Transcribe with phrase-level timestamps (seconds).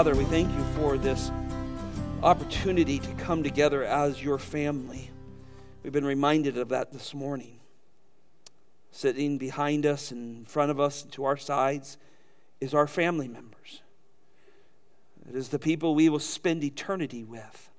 [0.00, 1.30] Father, we thank you for this
[2.22, 5.10] opportunity to come together as your family.
[5.82, 7.60] We've been reminded of that this morning.
[8.90, 11.98] Sitting behind us, and in front of us, and to our sides,
[12.62, 13.82] is our family members.
[15.28, 17.70] It is the people we will spend eternity with.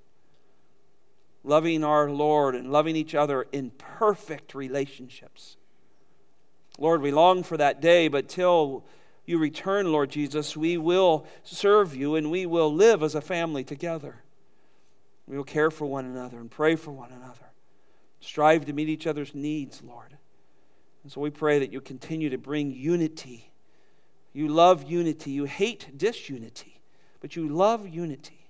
[1.43, 5.57] Loving our Lord and loving each other in perfect relationships.
[6.77, 8.85] Lord, we long for that day, but till
[9.25, 13.63] you return, Lord Jesus, we will serve you and we will live as a family
[13.63, 14.23] together.
[15.27, 17.51] We will care for one another and pray for one another.
[18.19, 20.17] Strive to meet each other's needs, Lord.
[21.03, 23.51] And so we pray that you continue to bring unity.
[24.33, 25.31] You love unity.
[25.31, 26.81] You hate disunity,
[27.19, 28.47] but you love unity.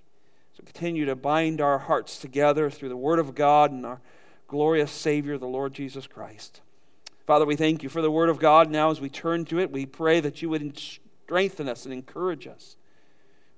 [0.56, 4.00] So continue to bind our hearts together through the Word of God and our
[4.48, 6.60] glorious Savior, the Lord Jesus Christ.
[7.26, 8.68] Father, we thank you for the Word of God.
[8.68, 12.48] Now, as we turn to it, we pray that you would strengthen us and encourage
[12.48, 12.76] us.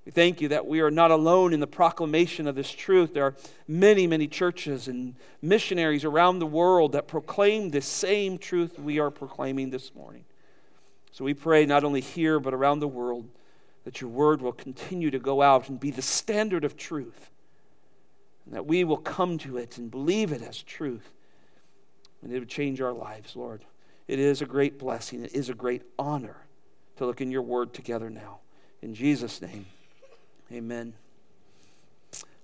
[0.05, 3.15] We thank you that we are not alone in the proclamation of this truth.
[3.15, 3.35] There are
[3.67, 9.09] many, many churches and missionaries around the world that proclaim the same truth we are
[9.09, 10.25] proclaiming this morning.
[11.11, 13.27] So we pray not only here, but around the world
[13.83, 17.31] that your word will continue to go out and be the standard of truth,
[18.45, 21.09] and that we will come to it and believe it as truth
[22.21, 23.63] and it would change our lives, Lord.
[24.07, 25.23] It is a great blessing.
[25.23, 26.37] It is a great honor
[26.97, 28.39] to look in your word together now.
[28.81, 29.65] In Jesus' name,
[30.51, 30.93] amen.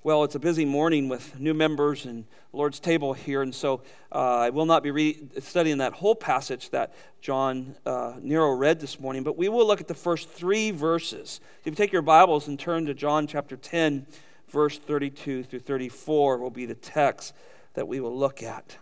[0.04, 4.38] Well, it's a busy morning with new members and Lord's table here, and so uh,
[4.38, 9.00] I will not be re- studying that whole passage that John uh, Nero read this
[9.00, 11.40] morning, but we will look at the first three verses.
[11.60, 14.08] If you take your Bibles and turn to John chapter 10,
[14.50, 17.36] verse 32 through 34, will be the text
[17.76, 18.78] that we will look at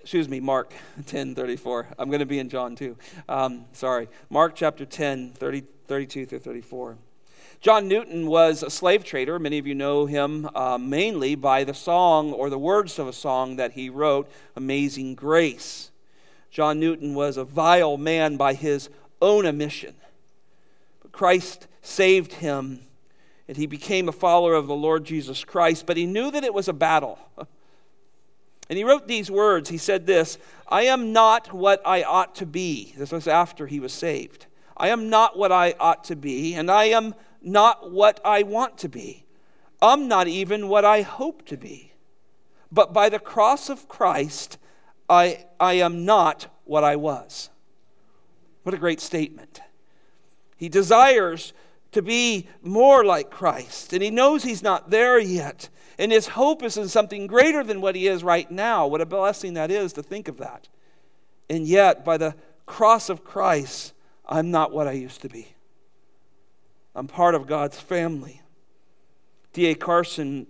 [0.00, 0.72] excuse me, Mark
[1.06, 1.88] 10 34.
[1.98, 2.96] I'm going to be in John too.
[3.28, 4.08] Um, sorry.
[4.28, 6.96] Mark chapter 10, 30, 32 through 34.
[7.60, 9.38] John Newton was a slave trader.
[9.38, 13.12] Many of you know him uh, mainly by the song or the words of a
[13.12, 15.90] song that he wrote, Amazing Grace.
[16.50, 18.88] John Newton was a vile man by his
[19.20, 19.94] own admission.
[21.02, 22.80] But Christ saved him,
[23.46, 25.84] and he became a follower of the Lord Jesus Christ.
[25.84, 27.18] But he knew that it was a battle.
[28.70, 29.68] And he wrote these words.
[29.68, 30.38] He said this
[30.68, 32.94] I am not what I ought to be.
[32.96, 34.46] This was after he was saved.
[34.76, 38.78] I am not what I ought to be, and I am not what I want
[38.78, 39.26] to be.
[39.82, 41.92] I'm not even what I hope to be.
[42.70, 44.56] But by the cross of Christ,
[45.08, 47.50] I, I am not what I was.
[48.62, 49.60] What a great statement.
[50.56, 51.52] He desires
[51.92, 55.68] to be more like Christ, and he knows he's not there yet.
[56.00, 58.86] And his hope is in something greater than what he is right now.
[58.86, 60.66] What a blessing that is to think of that.
[61.50, 62.34] And yet, by the
[62.64, 63.92] cross of Christ,
[64.26, 65.54] I'm not what I used to be.
[66.94, 68.40] I'm part of God's family.
[69.52, 69.74] D.A.
[69.74, 70.46] Carson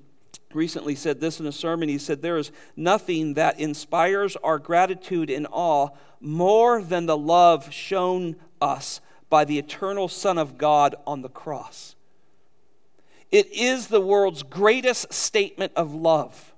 [0.54, 1.88] recently said this in a sermon.
[1.88, 5.88] He said, There is nothing that inspires our gratitude and awe
[6.20, 11.96] more than the love shown us by the eternal Son of God on the cross.
[13.30, 16.52] It is the world's greatest statement of love.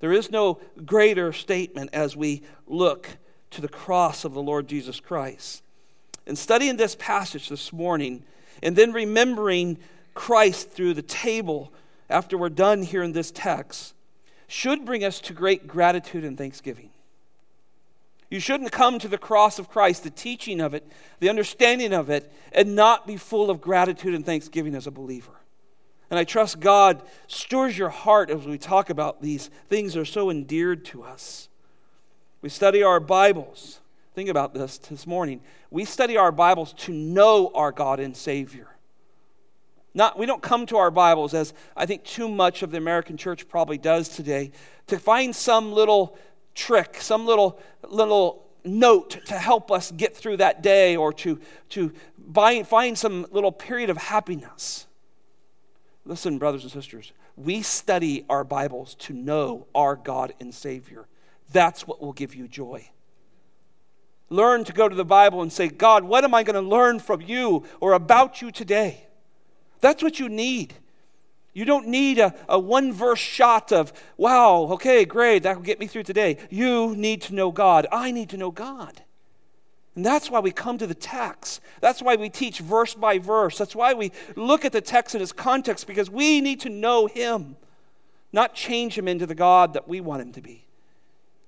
[0.00, 3.08] There is no greater statement as we look
[3.50, 5.62] to the cross of the Lord Jesus Christ.
[6.26, 8.24] In studying this passage this morning,
[8.62, 9.78] and then remembering
[10.14, 11.72] Christ through the table
[12.10, 13.94] after we're done here in this text,
[14.48, 16.90] should bring us to great gratitude and thanksgiving.
[18.28, 20.86] You shouldn't come to the cross of Christ, the teaching of it,
[21.20, 25.41] the understanding of it, and not be full of gratitude and thanksgiving as a believer.
[26.12, 30.04] And I trust God stirs your heart as we talk about these things that are
[30.04, 31.48] so endeared to us.
[32.42, 33.80] We study our Bibles.
[34.14, 35.40] Think about this this morning.
[35.70, 38.76] We study our Bibles to know our God and Savior.
[39.94, 43.16] Not, we don't come to our Bibles, as I think too much of the American
[43.16, 44.52] church probably does today,
[44.88, 46.18] to find some little
[46.54, 47.58] trick, some little,
[47.88, 53.24] little note to help us get through that day or to, to buy, find some
[53.30, 54.86] little period of happiness.
[56.04, 61.06] Listen, brothers and sisters, we study our Bibles to know our God and Savior.
[61.52, 62.88] That's what will give you joy.
[64.28, 66.98] Learn to go to the Bible and say, God, what am I going to learn
[66.98, 69.06] from you or about you today?
[69.80, 70.74] That's what you need.
[71.52, 75.78] You don't need a, a one verse shot of, wow, okay, great, that will get
[75.78, 76.38] me through today.
[76.50, 77.86] You need to know God.
[77.92, 79.01] I need to know God.
[79.94, 81.60] And that's why we come to the text.
[81.80, 83.58] That's why we teach verse by verse.
[83.58, 87.06] That's why we look at the text in its context, because we need to know
[87.06, 87.56] Him,
[88.32, 90.64] not change Him into the God that we want Him to be.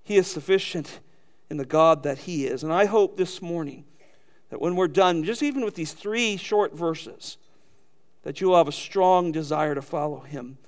[0.03, 1.01] He is sufficient
[1.49, 2.63] in the God that He is.
[2.63, 3.85] And I hope this morning
[4.51, 7.39] that when we're done, just even with these three short verses,
[8.25, 10.59] that you will have a strong desire to follow him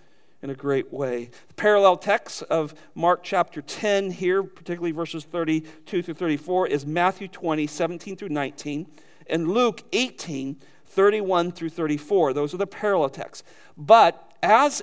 [0.43, 1.31] in a great way.
[1.49, 7.29] The parallel text of Mark chapter 10 here, particularly verses 32 through 34, is Matthew
[7.29, 8.87] 20, 17 through 19,
[9.29, 10.56] and Luke 18,
[10.87, 12.33] 31 through 34.
[12.33, 13.44] Those are the parallel texts.
[13.77, 14.83] But as,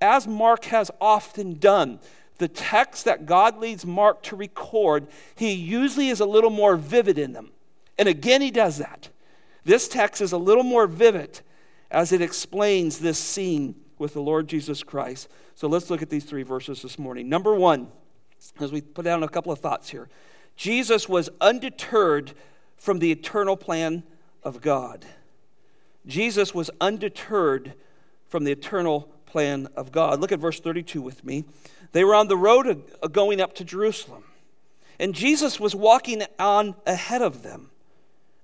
[0.00, 2.00] as Mark has often done,
[2.38, 7.18] the text that God leads Mark to record, he usually is a little more vivid
[7.18, 7.50] in them.
[7.98, 9.08] And again, he does that.
[9.64, 11.40] This text is a little more vivid
[11.90, 15.28] as it explains this scene with the Lord Jesus Christ.
[15.54, 17.28] So let's look at these three verses this morning.
[17.28, 17.88] Number one,
[18.60, 20.08] as we put down a couple of thoughts here,
[20.56, 22.32] Jesus was undeterred
[22.76, 24.02] from the eternal plan
[24.42, 25.04] of God.
[26.06, 27.74] Jesus was undeterred
[28.28, 30.20] from the eternal plan of God.
[30.20, 31.44] Look at verse 32 with me.
[31.92, 34.24] They were on the road going up to Jerusalem,
[34.98, 37.70] and Jesus was walking on ahead of them.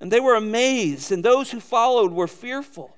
[0.01, 2.95] And they were amazed, and those who followed were fearful.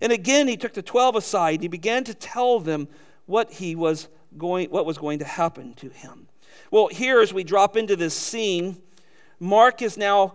[0.00, 2.88] And again, he took the 12 aside and he began to tell them
[3.26, 6.28] what, he was going, what was going to happen to him.
[6.70, 8.80] Well, here, as we drop into this scene,
[9.40, 10.34] Mark is now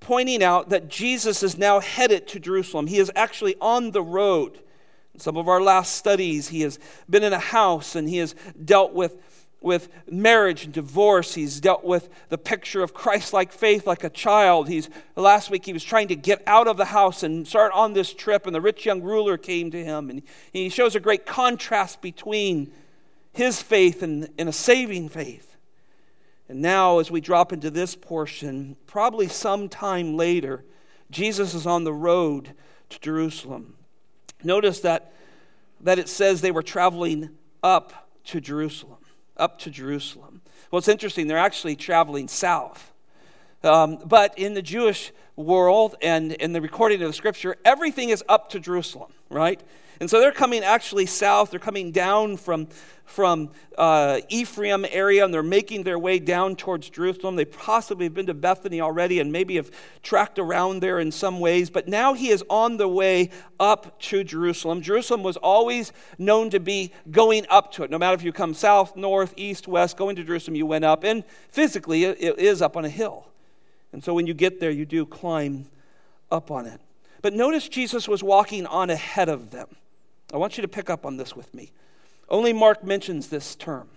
[0.00, 2.86] pointing out that Jesus is now headed to Jerusalem.
[2.86, 4.60] He is actually on the road.
[5.14, 6.78] In some of our last studies, he has
[7.08, 8.34] been in a house and he has
[8.64, 9.16] dealt with
[9.64, 11.34] with marriage and divorce.
[11.34, 14.68] He's dealt with the picture of Christ like faith like a child.
[14.68, 17.94] He's last week he was trying to get out of the house and start on
[17.94, 20.10] this trip, and the rich young ruler came to him.
[20.10, 20.22] And
[20.52, 22.70] he shows a great contrast between
[23.32, 25.56] his faith and, and a saving faith.
[26.48, 30.62] And now, as we drop into this portion, probably sometime later,
[31.10, 32.52] Jesus is on the road
[32.90, 33.76] to Jerusalem.
[34.42, 35.14] Notice that,
[35.80, 37.30] that it says they were traveling
[37.62, 38.93] up to Jerusalem
[39.36, 40.40] up to Jerusalem.
[40.70, 42.92] Well, it's interesting, they're actually traveling south.
[43.62, 48.22] Um, but in the Jewish world and in the recording of the scripture, everything is
[48.28, 49.60] up to Jerusalem, right?
[50.00, 51.50] And so they're coming actually south.
[51.50, 52.66] They're coming down from,
[53.04, 57.36] from uh, Ephraim area and they're making their way down towards Jerusalem.
[57.36, 59.70] They possibly have been to Bethany already and maybe have
[60.02, 61.70] tracked around there in some ways.
[61.70, 63.30] But now he is on the way
[63.60, 64.82] up to Jerusalem.
[64.82, 67.90] Jerusalem was always known to be going up to it.
[67.90, 71.04] No matter if you come south, north, east, west, going to Jerusalem, you went up.
[71.04, 73.28] And physically, it is up on a hill.
[73.92, 75.66] And so when you get there, you do climb
[76.30, 76.80] up on it.
[77.22, 79.68] But notice Jesus was walking on ahead of them.
[80.34, 81.70] I want you to pick up on this with me.
[82.28, 83.88] Only Mark mentions this term.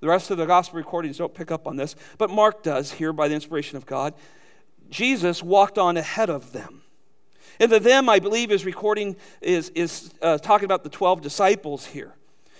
[0.00, 3.14] The rest of the gospel recordings don't pick up on this, but Mark does here
[3.14, 4.12] by the inspiration of God.
[4.90, 6.82] Jesus walked on ahead of them.
[7.58, 11.86] And the them, I believe, is recording, is, is uh, talking about the 12 disciples
[11.86, 12.14] here.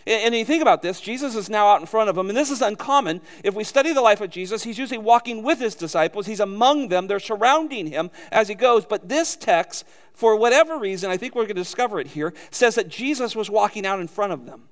[0.08, 2.50] And you think about this, Jesus is now out in front of them, and this
[2.50, 3.20] is uncommon.
[3.44, 6.88] If we study the life of Jesus, he's usually walking with his disciples, he's among
[6.88, 8.86] them, they're surrounding him as he goes.
[8.86, 9.84] But this text,
[10.14, 13.50] for whatever reason, I think we're going to discover it here, says that Jesus was
[13.50, 14.70] walking out in front of them.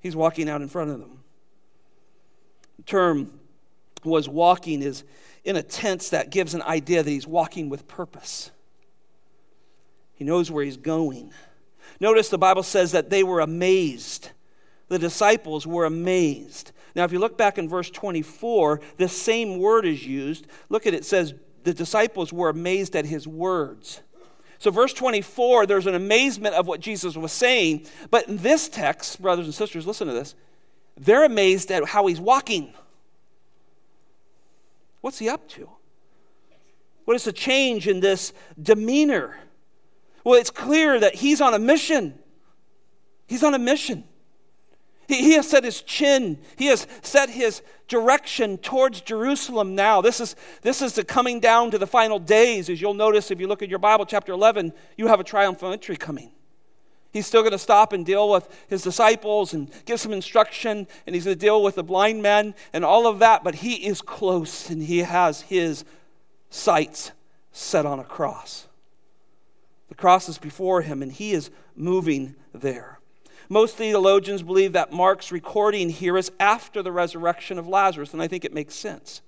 [0.00, 1.18] He's walking out in front of them.
[2.78, 3.38] The term
[4.04, 5.04] was walking is
[5.44, 8.50] in a tense that gives an idea that he's walking with purpose.
[10.14, 11.30] He knows where he's going.
[12.00, 14.30] Notice the Bible says that they were amazed
[14.88, 16.72] the disciples were amazed.
[16.94, 20.46] Now, if you look back in verse 24, the same word is used.
[20.68, 24.00] Look at it, it says, the disciples were amazed at his words.
[24.58, 27.86] So, verse 24, there's an amazement of what Jesus was saying.
[28.10, 30.34] But in this text, brothers and sisters, listen to this.
[30.96, 32.72] They're amazed at how he's walking.
[35.02, 35.68] What's he up to?
[37.04, 39.36] What is the change in this demeanor?
[40.24, 42.18] Well, it's clear that he's on a mission.
[43.26, 44.04] He's on a mission.
[45.08, 50.00] He, he has set his chin, he has set his direction towards Jerusalem now.
[50.00, 52.68] This is, this is the coming down to the final days.
[52.68, 55.72] As you'll notice if you look at your Bible, chapter 11, you have a triumphal
[55.72, 56.32] entry coming.
[57.12, 61.14] He's still going to stop and deal with his disciples and give some instruction, and
[61.14, 64.02] he's going to deal with the blind men and all of that, but he is
[64.02, 65.84] close and he has his
[66.50, 67.12] sights
[67.52, 68.66] set on a cross.
[69.88, 72.95] The cross is before him, and he is moving there.
[73.48, 78.28] Most theologians believe that Mark's recording here is after the resurrection of Lazarus, and I
[78.28, 79.22] think it makes sense.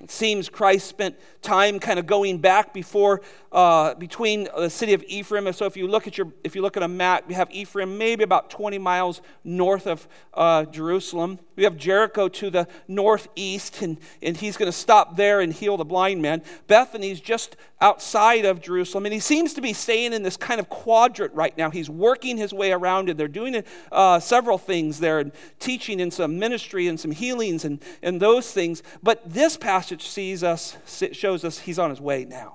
[0.00, 3.20] It seems Christ spent time kind of going back before
[3.52, 5.52] uh, between the city of Ephraim.
[5.52, 7.98] So if you look at your if you look at a map, we have Ephraim
[7.98, 11.38] maybe about 20 miles north of uh, Jerusalem.
[11.56, 15.76] We have Jericho to the northeast, and, and he's going to stop there and heal
[15.76, 16.42] the blind man.
[16.68, 20.70] Bethany's just outside of Jerusalem, and he seems to be staying in this kind of
[20.70, 21.70] quadrant right now.
[21.70, 26.10] He's working his way around, and they're doing uh, several things there, and teaching and
[26.10, 28.82] some ministry and some healings and, and those things.
[29.02, 30.76] But this passage passage sees us,
[31.10, 32.54] shows us he's on his way now.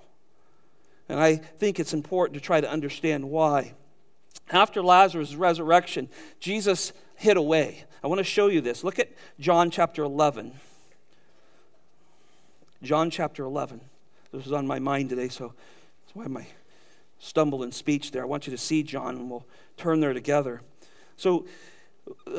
[1.10, 3.74] And I think it's important to try to understand why.
[4.52, 6.08] After Lazarus' resurrection,
[6.40, 7.84] Jesus hid away.
[8.02, 8.86] I want to show you this.
[8.86, 10.54] Look at John chapter 11.
[12.82, 13.82] John chapter 11.
[14.32, 15.54] This was on my mind today, so
[16.06, 16.48] that's why I
[17.20, 18.24] stumble in speech there.
[18.24, 20.62] I want you to see John, and we'll turn there together.
[21.18, 21.46] So,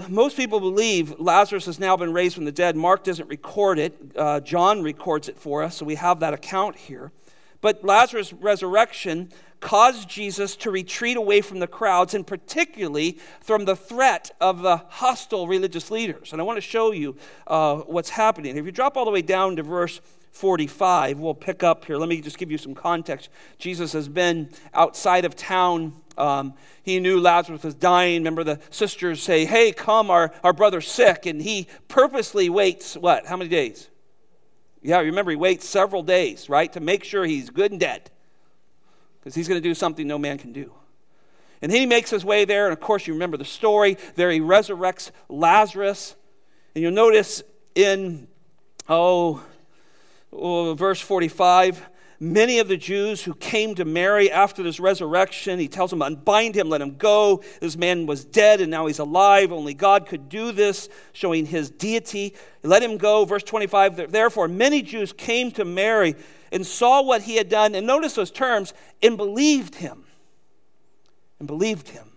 [0.09, 2.77] most people believe Lazarus has now been raised from the dead.
[2.77, 6.77] Mark doesn't record it, uh, John records it for us, so we have that account
[6.77, 7.13] here.
[7.61, 9.31] But Lazarus' resurrection
[9.61, 14.77] caused Jesus to retreat away from the crowds, and particularly from the threat of the
[14.89, 16.33] hostile religious leaders.
[16.33, 18.57] And I want to show you uh, what's happening.
[18.57, 20.01] If you drop all the way down to verse
[20.37, 21.97] 45, we'll pick up here.
[21.97, 23.31] Let me just give you some context.
[23.59, 25.95] Jesus has been outside of town.
[26.19, 28.21] Um, he knew Lazarus was dying.
[28.21, 31.27] Remember, the sisters say, Hey, come, our, our brother's sick.
[31.27, 33.27] And he purposely waits, what?
[33.27, 33.89] How many days?
[34.83, 38.11] Yeah, remember, he waits several days, right, to make sure he's good and dead.
[39.19, 40.73] Because he's going to do something no man can do.
[41.63, 43.97] And he makes his way there, and of course, you remember the story.
[44.15, 46.15] There he resurrects Lazarus.
[46.75, 47.43] And you'll notice
[47.75, 48.29] in,
[48.89, 49.43] oh, oh
[50.39, 51.89] Oh, verse 45,
[52.21, 56.55] many of the Jews who came to Mary after this resurrection, he tells them, unbind
[56.55, 57.43] him, let him go.
[57.61, 59.53] This man was dead and now he's alive.
[59.53, 62.35] Only God could do this, showing his deity.
[62.63, 63.25] Let him go.
[63.25, 66.15] Verse 25, therefore, many Jews came to Mary
[66.53, 70.05] and saw what he had done, and notice those terms, and believed him.
[71.39, 72.13] And believed him.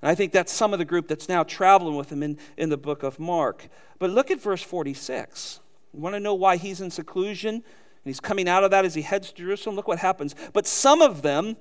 [0.00, 2.70] And I think that's some of the group that's now traveling with him in, in
[2.70, 3.68] the book of Mark.
[3.98, 5.60] But look at verse 46.
[5.94, 7.54] You want to know why he's in seclusion?
[7.54, 7.62] And
[8.04, 9.76] he's coming out of that as he heads to Jerusalem.
[9.76, 10.34] Look what happens.
[10.52, 11.56] But some of them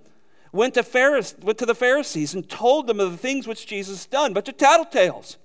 [0.52, 4.06] went to, Pharise- went to the Pharisees and told them of the things which Jesus
[4.06, 4.34] done.
[4.34, 5.38] Bunch of tattletales.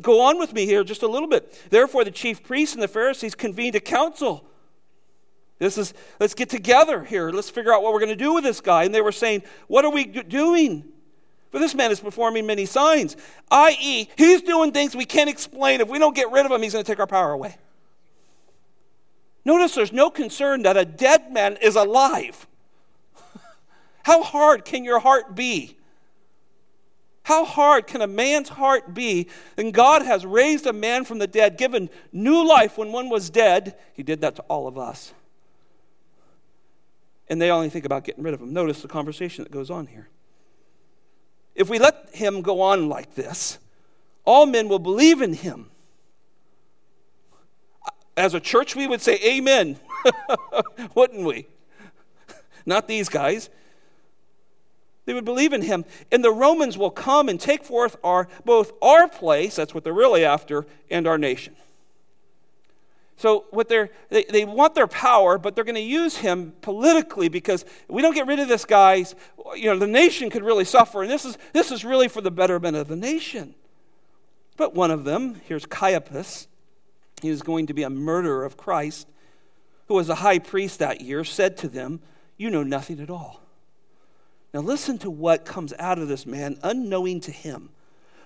[0.00, 1.62] Go on with me here just a little bit.
[1.70, 4.44] Therefore, the chief priests and the Pharisees convened a council.
[5.58, 7.30] This is, let's get together here.
[7.30, 8.84] Let's figure out what we're going to do with this guy.
[8.84, 10.84] And they were saying, What are we doing?
[11.50, 13.16] For this man is performing many signs,
[13.50, 15.80] i.e., he's doing things we can't explain.
[15.80, 17.56] If we don't get rid of him, he's going to take our power away.
[19.44, 22.46] Notice there's no concern that a dead man is alive.
[24.02, 25.78] How hard can your heart be?
[27.22, 29.28] How hard can a man's heart be?
[29.56, 33.30] And God has raised a man from the dead, given new life when one was
[33.30, 33.76] dead.
[33.94, 35.12] He did that to all of us.
[37.28, 38.52] And they only think about getting rid of him.
[38.52, 40.08] Notice the conversation that goes on here.
[41.58, 43.58] If we let him go on like this,
[44.24, 45.70] all men will believe in him
[48.18, 49.78] as a church, we would say amen,
[50.94, 51.46] wouldn't we?
[52.66, 53.48] Not these guys.
[55.06, 55.84] They would believe in him.
[56.12, 59.92] And the Romans will come and take forth our, both our place, that's what they're
[59.92, 61.56] really after, and our nation.
[63.18, 67.28] So what they're, they, they want their power, but they're going to use him politically
[67.28, 69.04] because we don't get rid of this guy,
[69.56, 71.02] you know, the nation could really suffer.
[71.02, 73.56] And this is, this is really for the betterment of the nation.
[74.56, 76.46] But one of them, here's Caiaphas,
[77.20, 79.08] he was going to be a murderer of Christ,
[79.88, 81.98] who was a high priest that year, said to them,
[82.36, 83.42] You know nothing at all.
[84.54, 87.70] Now listen to what comes out of this man, unknowing to him.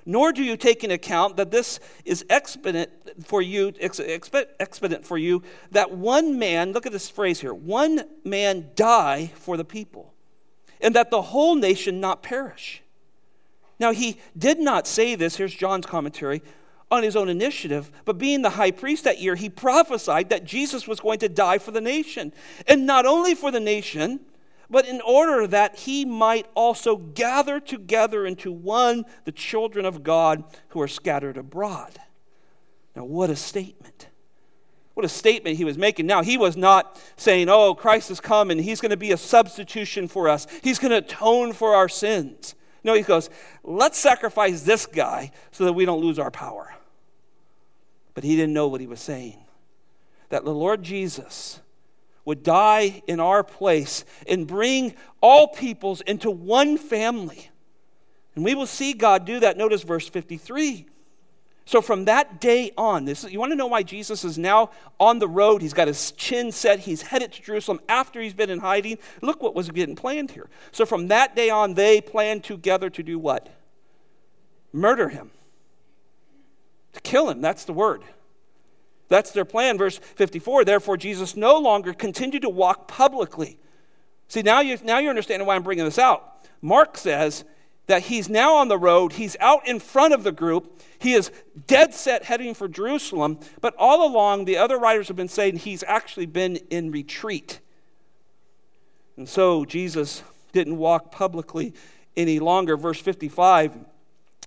[0.05, 2.91] Nor do you take into account that this is expedient
[3.25, 8.71] for you, expedient for you, that one man, look at this phrase here, one man
[8.75, 10.13] die for the people,
[10.81, 12.83] and that the whole nation not perish.
[13.79, 16.43] Now he did not say this, here's John's commentary,
[16.91, 20.87] on his own initiative, but being the high priest that year, he prophesied that Jesus
[20.87, 22.35] was going to die for the nation.
[22.67, 24.21] And not only for the nation,
[24.73, 30.43] but in order that he might also gather together into one the children of God
[30.71, 31.99] who are scattered abroad.
[32.97, 34.09] Now, what a statement!
[34.95, 36.07] What a statement he was making.
[36.07, 39.17] Now, he was not saying, Oh, Christ has come and he's going to be a
[39.17, 42.55] substitution for us, he's going to atone for our sins.
[42.83, 43.29] No, he goes,
[43.63, 46.75] Let's sacrifice this guy so that we don't lose our power.
[48.15, 49.45] But he didn't know what he was saying.
[50.31, 51.61] That the Lord Jesus
[52.25, 57.49] would die in our place and bring all peoples into one family.
[58.35, 59.57] And we will see God do that.
[59.57, 60.87] Notice verse 53.
[61.65, 65.19] So from that day on, this you want to know why Jesus is now on
[65.19, 65.63] the road.
[65.63, 66.81] He's got his chin set.
[66.81, 68.99] He's headed to Jerusalem after he's been in hiding.
[69.21, 70.51] Look what was getting planned here.
[70.73, 73.49] So from that day on, they planned together to do what?
[74.73, 75.31] Murder him.
[76.95, 78.03] To kill him, that's the word.
[79.13, 79.77] That's their plan.
[79.77, 83.59] Verse 54 Therefore, Jesus no longer continued to walk publicly.
[84.27, 86.47] See, now, you, now you're understanding why I'm bringing this out.
[86.63, 87.45] Mark says
[87.89, 89.13] that he's now on the road.
[89.13, 90.81] He's out in front of the group.
[90.99, 91.31] He is
[91.67, 93.39] dead set heading for Jerusalem.
[93.61, 97.61] But all along, the other writers have been saying he's actually been in retreat.
[99.19, 101.75] And so Jesus didn't walk publicly
[102.17, 102.79] any longer.
[102.79, 103.77] Verse 55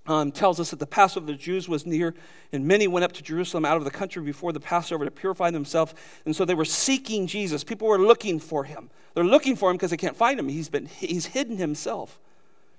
[0.07, 2.13] um, tells us that the Passover of the Jews was near,
[2.51, 5.49] and many went up to Jerusalem out of the country before the Passover to purify
[5.51, 5.93] themselves.
[6.25, 7.63] And so they were seeking Jesus.
[7.63, 8.89] People were looking for him.
[9.13, 10.49] They're looking for him because they can't find him.
[10.49, 12.19] He's, been, he's hidden himself.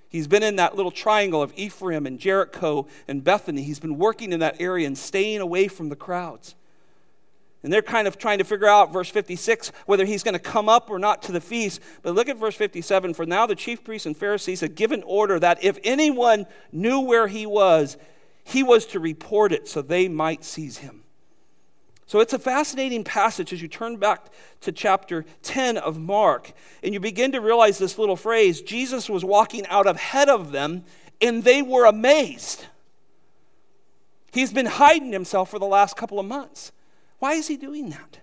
[0.09, 3.63] He's been in that little triangle of Ephraim and Jericho and Bethany.
[3.63, 6.55] He's been working in that area and staying away from the crowds.
[7.63, 10.69] And they're kind of trying to figure out, verse 56, whether he's going to come
[10.69, 11.81] up or not to the feast.
[12.03, 15.39] But look at verse 57 For now the chief priests and Pharisees had given order
[15.39, 17.97] that if anyone knew where he was,
[18.43, 21.03] he was to report it so they might seize him.
[22.05, 24.27] So it's a fascinating passage as you turn back
[24.61, 29.25] to chapter 10 of Mark and you begin to realize this little phrase Jesus was
[29.25, 30.85] walking out ahead of them
[31.21, 32.65] and they were amazed.
[34.31, 36.71] He's been hiding himself for the last couple of months.
[37.19, 38.19] Why is he doing that?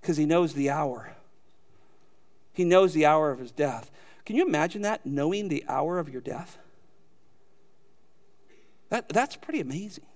[0.00, 1.14] Because he knows the hour.
[2.52, 3.90] He knows the hour of his death.
[4.24, 6.58] Can you imagine that, knowing the hour of your death?
[8.90, 10.06] That, that's pretty amazing.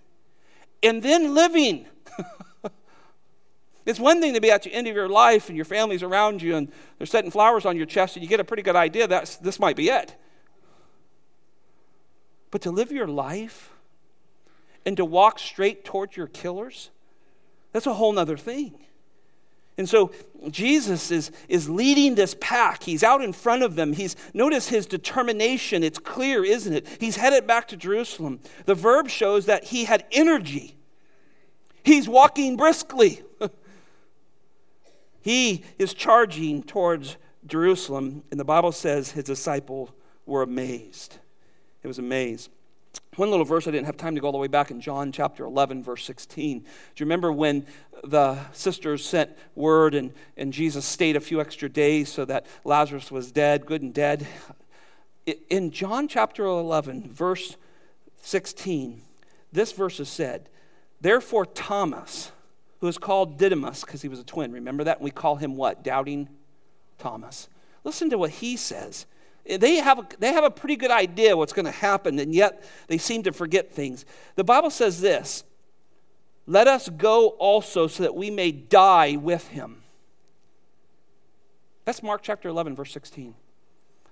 [0.82, 1.86] And then living.
[3.86, 6.42] it's one thing to be at the end of your life and your family's around
[6.42, 9.06] you and they're setting flowers on your chest and you get a pretty good idea
[9.06, 10.16] that this might be it.
[12.50, 13.70] But to live your life
[14.84, 16.90] and to walk straight towards your killers,
[17.72, 18.74] that's a whole other thing.
[19.78, 20.12] And so
[20.50, 22.82] Jesus is, is leading this pack.
[22.82, 23.94] He's out in front of them.
[23.94, 25.82] He's notice his determination.
[25.82, 26.86] It's clear, isn't it?
[27.00, 28.40] He's headed back to Jerusalem.
[28.66, 30.76] The verb shows that he had energy.
[31.84, 33.22] He's walking briskly.
[35.22, 39.90] he is charging towards Jerusalem, and the Bible says his disciples
[40.26, 41.18] were amazed.
[41.82, 42.50] It was amazed.
[43.16, 45.12] One little verse I didn't have time to go all the way back in John
[45.12, 46.60] chapter 11, verse 16.
[46.60, 46.64] Do
[46.96, 47.66] you remember when
[48.02, 53.10] the sisters sent word and, and Jesus stayed a few extra days so that Lazarus
[53.10, 54.26] was dead, good and dead?
[55.50, 57.56] In John chapter 11, verse
[58.22, 59.02] 16,
[59.52, 60.48] this verse is said,
[61.00, 62.32] Therefore, Thomas,
[62.80, 65.00] who is called Didymus because he was a twin, remember that?
[65.00, 65.84] We call him what?
[65.84, 66.28] Doubting
[66.98, 67.48] Thomas.
[67.84, 69.06] Listen to what he says.
[69.44, 72.64] They have, a, they have a pretty good idea what's going to happen, and yet
[72.86, 74.04] they seem to forget things.
[74.36, 75.42] The Bible says this
[76.46, 79.82] Let us go also so that we may die with him.
[81.84, 83.34] That's Mark chapter 11, verse 16.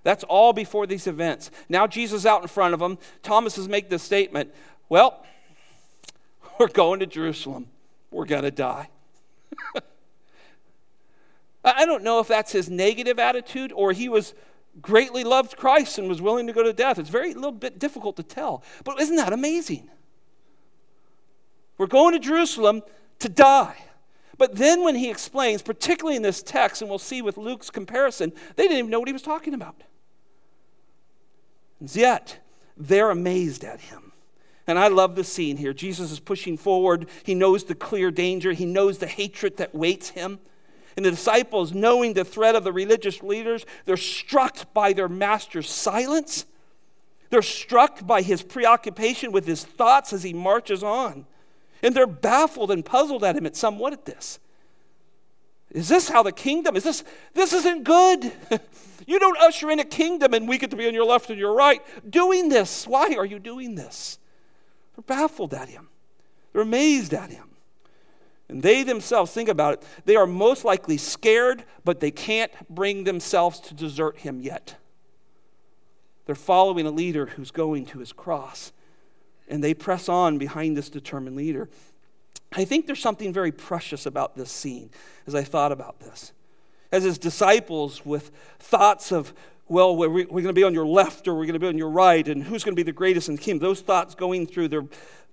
[0.02, 1.50] That's all before these events.
[1.68, 2.98] Now Jesus out in front of them.
[3.22, 4.52] Thomas is making the statement
[4.88, 5.24] Well,
[6.58, 7.68] we're going to Jerusalem.
[8.10, 8.88] We're going to die.
[11.64, 14.34] I don't know if that's his negative attitude or he was
[14.82, 16.98] greatly loved Christ and was willing to go to death.
[16.98, 18.62] It's very little bit difficult to tell.
[18.84, 19.90] But isn't that amazing?
[21.78, 22.82] We're going to Jerusalem
[23.20, 23.76] to die.
[24.36, 28.32] But then when he explains, particularly in this text, and we'll see with Luke's comparison,
[28.56, 29.82] they didn't even know what he was talking about.
[31.78, 32.38] And yet,
[32.76, 34.12] they're amazed at him.
[34.66, 35.72] And I love the scene here.
[35.72, 37.08] Jesus is pushing forward.
[37.24, 40.38] He knows the clear danger, he knows the hatred that waits him.
[40.96, 45.68] And the disciples, knowing the threat of the religious leaders, they're struck by their master's
[45.68, 46.46] silence.
[47.30, 51.26] They're struck by his preoccupation with his thoughts as he marches on.
[51.82, 54.38] And they're baffled and puzzled at him at somewhat at this.
[55.70, 56.76] Is this how the kingdom?
[56.76, 58.32] Is this this isn't good?
[59.06, 61.38] you don't usher in a kingdom and we get to be on your left and
[61.38, 62.86] your right doing this.
[62.86, 64.18] Why are you doing this?
[64.96, 65.88] They're baffled at him.
[66.52, 67.49] They're amazed at him.
[68.50, 73.04] And they themselves, think about it, they are most likely scared, but they can't bring
[73.04, 74.74] themselves to desert him yet.
[76.26, 78.72] They're following a leader who's going to his cross,
[79.46, 81.68] and they press on behind this determined leader.
[82.52, 84.90] I think there's something very precious about this scene
[85.28, 86.32] as I thought about this.
[86.90, 89.32] As his disciples, with thoughts of,
[89.68, 91.90] well, we're, going to be on your left or we're going to be on your
[91.90, 94.66] right, and who's going to be the greatest in the kingdom, those thoughts going through,
[94.66, 94.82] their,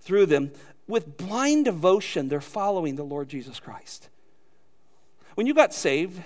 [0.02, 0.52] through them,
[0.88, 4.10] with blind devotion, they're following the Lord Jesus Christ.
[5.36, 6.22] When you got saved,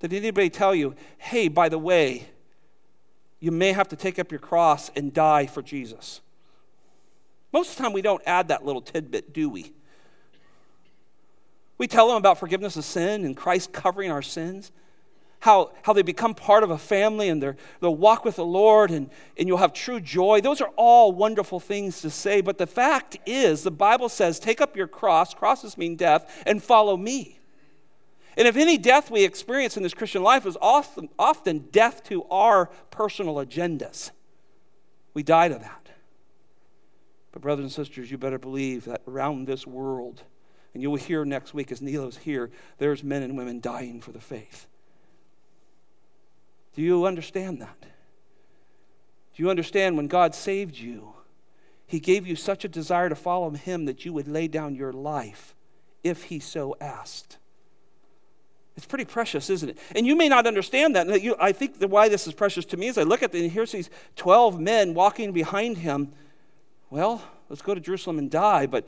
[0.00, 2.28] did anybody tell you, hey, by the way,
[3.40, 6.20] you may have to take up your cross and die for Jesus?
[7.52, 9.72] Most of the time, we don't add that little tidbit, do we?
[11.78, 14.70] We tell them about forgiveness of sin and Christ covering our sins
[15.42, 19.10] how, how they become part of a family and they'll walk with the Lord and,
[19.36, 20.40] and you'll have true joy.
[20.40, 22.42] Those are all wonderful things to say.
[22.42, 26.62] But the fact is, the Bible says, take up your cross, crosses mean death, and
[26.62, 27.40] follow me.
[28.36, 32.22] And if any death we experience in this Christian life is often, often death to
[32.30, 34.12] our personal agendas.
[35.12, 35.88] We die to that.
[37.32, 40.22] But, brothers and sisters, you better believe that around this world,
[40.72, 44.12] and you will hear next week as Nilo's here, there's men and women dying for
[44.12, 44.68] the faith.
[46.74, 47.76] Do you understand that?
[47.80, 51.14] Do you understand when God saved you,
[51.86, 54.92] He gave you such a desire to follow Him that you would lay down your
[54.92, 55.54] life
[56.02, 57.38] if He so asked?
[58.76, 59.78] It's pretty precious, isn't it?
[59.94, 61.22] And you may not understand that.
[61.22, 63.42] You, I think the, why this is precious to me is I look at the,
[63.42, 66.12] and here's these 12 men walking behind him.
[66.88, 68.86] Well, let's go to Jerusalem and die, but,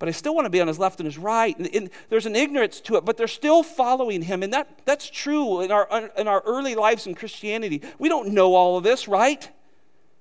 [0.00, 1.56] but I still want to be on his left and his right.
[1.58, 4.42] And, and there's an ignorance to it, but they're still following him.
[4.42, 7.82] And that, that's true in our, in our early lives in Christianity.
[7.98, 9.48] We don't know all of this, right?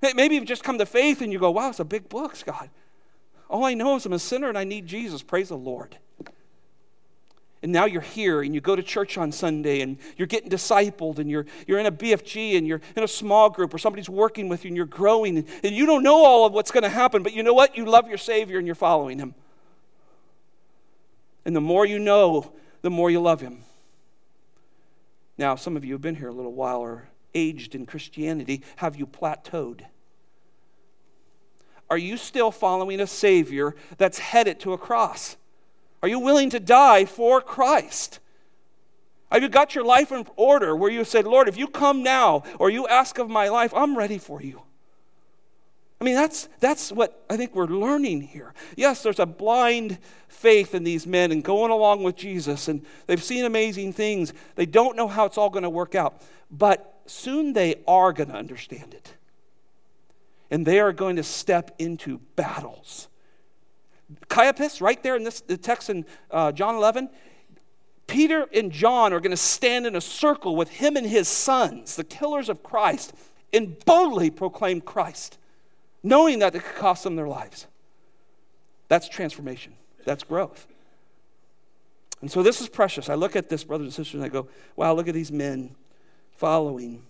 [0.01, 2.69] Maybe you've just come to faith and you go, wow, it's a big book, God.
[3.49, 5.23] All I know is I'm a sinner and I need Jesus.
[5.23, 5.97] Praise the Lord.
[7.63, 11.19] And now you're here and you go to church on Sunday and you're getting discipled
[11.19, 14.49] and you're, you're in a BFG and you're in a small group or somebody's working
[14.49, 17.23] with you and you're growing and you don't know all of what's going to happen,
[17.23, 17.77] but you know what?
[17.77, 19.35] You love your Savior and you're following Him.
[21.45, 23.63] And the more you know, the more you love Him.
[25.37, 28.61] Now, some of you have been here a little while or aged in Christianity.
[28.77, 29.81] Have you plateaued?
[31.89, 35.37] Are you still following a Savior that's headed to a cross?
[36.03, 38.19] Are you willing to die for Christ?
[39.31, 42.43] Have you got your life in order where you said, Lord, if you come now
[42.57, 44.63] or you ask of my life, I'm ready for you?
[46.01, 48.53] I mean, that's, that's what I think we're learning here.
[48.77, 49.97] Yes, there's a blind
[50.29, 54.33] faith in these men and going along with Jesus, and they've seen amazing things.
[54.55, 58.29] They don't know how it's all going to work out, but soon they are going
[58.29, 59.15] to understand it.
[60.49, 63.09] And they are going to step into battles
[64.27, 67.09] Caiaphas, right there in this the text in uh, John 11,
[68.07, 71.95] Peter and John are going to stand in a circle with him and his sons,
[71.95, 73.13] the killers of Christ,
[73.53, 75.37] and boldly proclaim Christ,
[76.03, 77.67] knowing that it could cost them their lives.
[78.87, 79.73] That's transformation,
[80.05, 80.67] that's growth.
[82.21, 83.09] And so this is precious.
[83.09, 85.75] I look at this, brothers and sisters, and I go, wow, look at these men
[86.35, 87.03] following.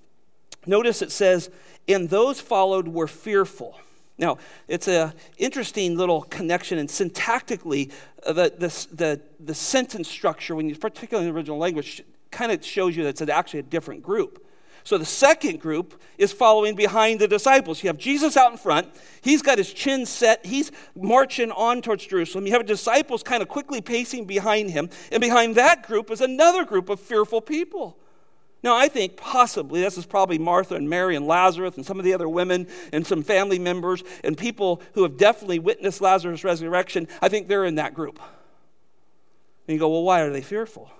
[0.65, 1.49] Notice it says,
[1.87, 3.79] and those followed were fearful.
[4.19, 7.91] Now, it's an interesting little connection, and syntactically,
[8.25, 12.51] uh, the, the, the, the sentence structure, when you, particularly in the original language, kind
[12.51, 14.45] of shows you that it's actually a different group.
[14.83, 17.83] So the second group is following behind the disciples.
[17.83, 18.87] You have Jesus out in front.
[19.21, 20.45] He's got his chin set.
[20.45, 22.45] He's marching on towards Jerusalem.
[22.47, 24.89] You have disciples kind of quickly pacing behind him.
[25.11, 27.97] And behind that group is another group of fearful people.
[28.61, 32.03] Now, I think possibly this is probably Martha and Mary and Lazarus and some of
[32.03, 37.07] the other women and some family members and people who have definitely witnessed Lazarus' resurrection.
[37.21, 38.19] I think they're in that group.
[39.67, 40.91] And you go, well, why are they fearful?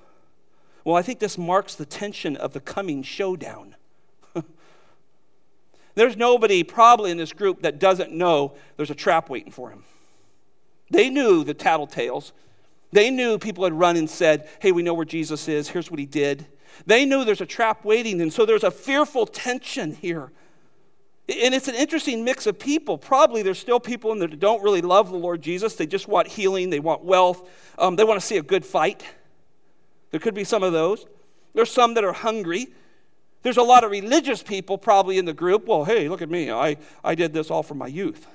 [0.90, 3.76] Well, I think this marks the tension of the coming showdown.
[5.94, 9.84] there's nobody probably in this group that doesn't know there's a trap waiting for him.
[10.90, 12.32] They knew the tattletales.
[12.92, 15.70] They knew people had run and said, hey, we know where Jesus is.
[15.70, 16.48] Here's what he did.
[16.88, 20.32] They knew there's a trap waiting, and so there's a fearful tension here.
[21.28, 22.98] And it's an interesting mix of people.
[22.98, 25.76] Probably there's still people in there that don't really love the Lord Jesus.
[25.76, 27.48] They just want healing, they want wealth,
[27.78, 29.04] um, they want to see a good fight.
[30.12, 31.06] There could be some of those.
[31.54, 32.68] There's some that are hungry.
[33.42, 35.66] There's a lot of religious people probably in the group.
[35.66, 36.52] Well, hey, look at me.
[36.52, 38.28] I, I did this all from my youth.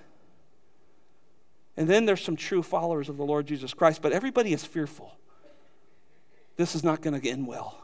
[1.77, 5.17] And then there's some true followers of the Lord Jesus Christ, but everybody is fearful.
[6.57, 7.81] This is not going to end well.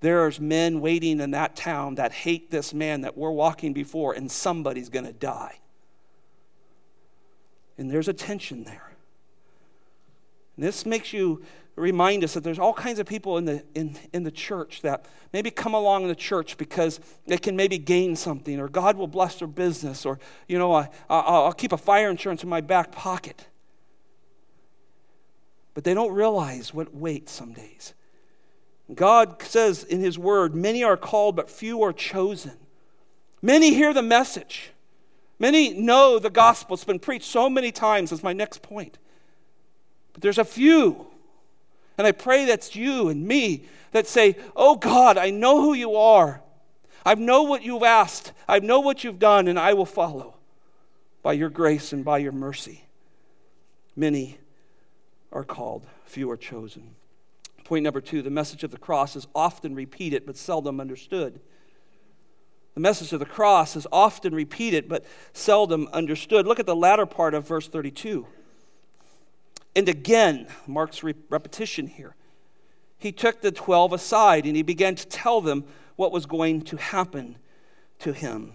[0.00, 4.30] There's men waiting in that town that hate this man that we're walking before, and
[4.30, 5.58] somebody's going to die.
[7.78, 8.92] And there's a tension there.
[10.56, 11.42] And this makes you
[11.80, 15.06] remind us that there's all kinds of people in the, in, in the church that
[15.32, 19.06] maybe come along in the church because they can maybe gain something, or God will
[19.06, 22.92] bless their business, or, you know, I, I'll keep a fire insurance in my back
[22.92, 23.46] pocket.
[25.74, 27.94] But they don't realize what waits some days.
[28.94, 32.52] God says in His Word, many are called, but few are chosen.
[33.40, 34.72] Many hear the message.
[35.38, 36.74] Many know the gospel.
[36.74, 38.98] It's been preached so many times, as my next point.
[40.12, 41.06] But there's a few,
[42.00, 45.96] and I pray that's you and me, that say, Oh God, I know who you
[45.96, 46.40] are.
[47.04, 48.32] I know what you've asked.
[48.48, 50.36] I know what you've done, and I will follow
[51.22, 52.86] by your grace and by your mercy.
[53.94, 54.38] Many
[55.30, 56.94] are called, few are chosen.
[57.64, 61.38] Point number two the message of the cross is often repeated but seldom understood.
[62.72, 66.46] The message of the cross is often repeated but seldom understood.
[66.46, 68.26] Look at the latter part of verse 32.
[69.74, 72.16] And again, Mark's re- repetition here.
[72.98, 75.64] He took the 12 aside and he began to tell them
[75.96, 77.36] what was going to happen
[78.00, 78.52] to him.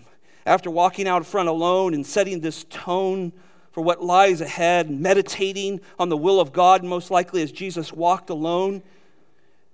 [0.48, 3.34] after walking out front alone and setting this tone
[3.72, 8.30] for what lies ahead, meditating on the will of God, most likely as Jesus walked
[8.30, 8.84] alone,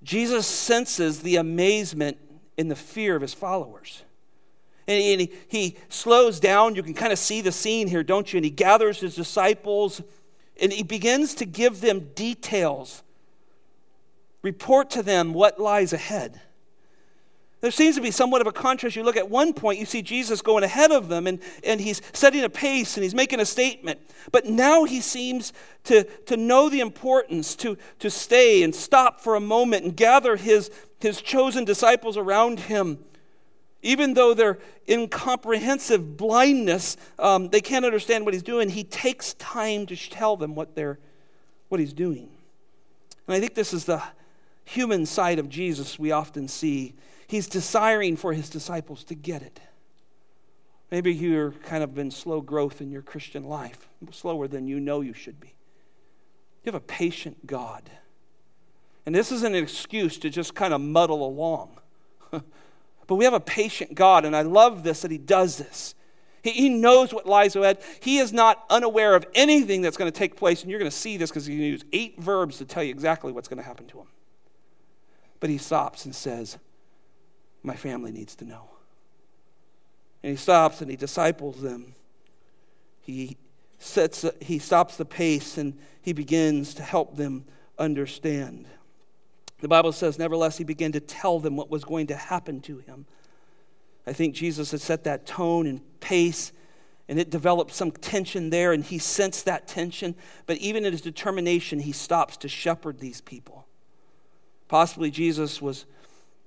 [0.02, 2.18] Jesus senses the amazement
[2.58, 4.04] and the fear of his followers.
[4.88, 6.76] And he, he slows down.
[6.76, 8.38] You can kind of see the scene here, don't you?
[8.38, 10.02] And he gathers his disciples
[10.60, 13.04] and he begins to give them details,
[14.42, 16.42] report to them what lies ahead.
[17.62, 18.96] There seems to be somewhat of a contrast.
[18.96, 22.02] You look at one point, you see Jesus going ahead of them and, and he's
[22.12, 24.00] setting a pace and he's making a statement.
[24.32, 29.36] But now he seems to, to know the importance to, to stay and stop for
[29.36, 32.98] a moment and gather his, his chosen disciples around him.
[33.84, 38.70] Even though they're incomprehensive blindness, um, they can't understand what he's doing.
[38.70, 41.00] He takes time to tell them what, they're,
[41.70, 42.30] what he's doing.
[43.28, 44.02] And I think this is the
[44.66, 46.94] human side of Jesus we often see
[47.32, 49.62] He's desiring for his disciples to get it.
[50.92, 55.00] Maybe you're kind of been slow growth in your Christian life, slower than you know
[55.00, 55.48] you should be.
[55.48, 57.90] You have a patient God.
[59.06, 61.80] And this isn't an excuse to just kind of muddle along.
[63.12, 65.96] but we have a patient God, and I love this that He does this.
[66.44, 67.80] He, he knows what lies ahead.
[68.00, 70.96] He is not unaware of anything that's going to take place, and you're going to
[70.96, 73.58] see this because He's going to use eight verbs to tell you exactly what's going
[73.58, 74.08] to happen to him.
[75.42, 76.58] But He stops and says,
[77.64, 78.70] my family needs to know.
[80.24, 81.94] And he stops and he disciples them.
[83.02, 83.36] He
[83.78, 87.44] sets he stops the pace and he begins to help them
[87.78, 88.68] understand.
[89.62, 92.80] The Bible says, nevertheless, he began to tell them what was going to happen to
[92.80, 93.06] him.
[94.06, 96.52] I think Jesus had set that tone and pace,
[97.08, 100.16] and it developed some tension there, and he sensed that tension.
[100.48, 103.66] But even in his determination, he stops to shepherd these people.
[104.68, 105.86] Possibly Jesus was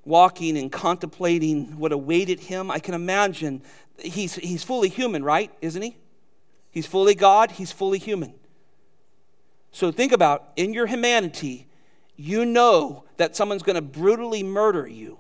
[0.04, 3.62] walking and contemplating what awaited him, I can imagine
[3.98, 5.50] he's, he's fully human, right?
[5.60, 5.96] Isn't he?
[6.70, 8.34] He's fully God, he's fully human.
[9.70, 11.66] So think about in your humanity,
[12.16, 15.18] you know that someone's going to brutally murder you.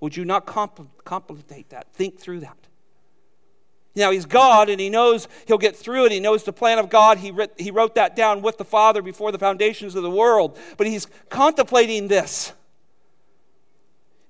[0.00, 1.92] Would you not complicate that?
[1.92, 2.56] Think through that.
[3.94, 6.12] Now, he's God and he knows he'll get through it.
[6.12, 7.18] He knows the plan of God.
[7.18, 10.58] He, writ, he wrote that down with the Father before the foundations of the world.
[10.78, 12.52] But he's contemplating this.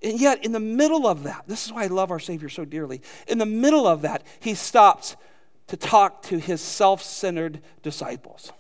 [0.03, 2.65] And yet, in the middle of that, this is why I love our Savior so
[2.65, 3.01] dearly.
[3.29, 5.17] In the middle of that, he stops
[5.69, 8.53] to talk to his self centered disciples.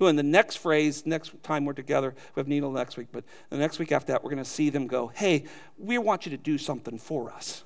[0.00, 3.22] Who, in the next phrase, next time we're together, we have Nina next week, but
[3.50, 5.44] the next week after that, we're going to see them go, Hey,
[5.78, 7.62] we want you to do something for us.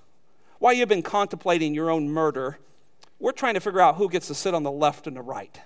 [0.59, 2.59] While you've been contemplating your own murder,
[3.19, 5.59] we're trying to figure out who gets to sit on the left and the right.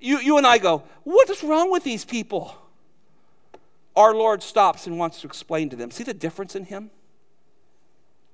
[0.00, 2.54] You, you and I go, What is wrong with these people?
[3.98, 5.90] our Lord stops and wants to explain to them.
[5.90, 6.90] See the difference in him?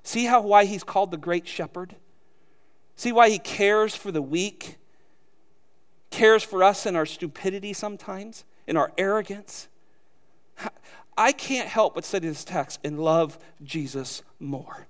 [0.03, 1.97] See how why he's called the great shepherd?
[2.97, 4.77] See why he cares for the weak?
[6.15, 9.67] Cares for us in our stupidity sometimes, in our arrogance?
[11.19, 14.87] I can't help but study this text and love Jesus more.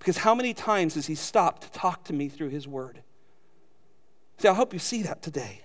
[0.00, 3.04] Because how many times has he stopped to talk to me through his word?
[4.38, 5.60] See, I hope you see that today.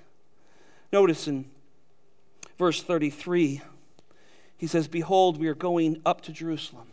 [0.93, 1.45] Notice in
[2.59, 3.63] verse 33
[4.57, 6.89] he says, Behold, we are going up to Jerusalem.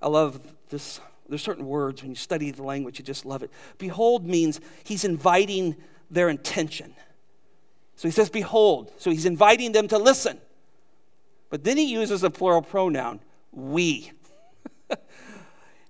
[0.00, 1.00] I love this.
[1.28, 3.50] There's certain words, when you study the language, you just love it.
[3.76, 5.76] Behold means he's inviting
[6.10, 6.94] their intention.
[7.96, 8.92] So he says, Behold.
[8.98, 10.40] So he's inviting them to listen.
[11.50, 13.20] But then he uses a plural pronoun,
[13.52, 14.12] we.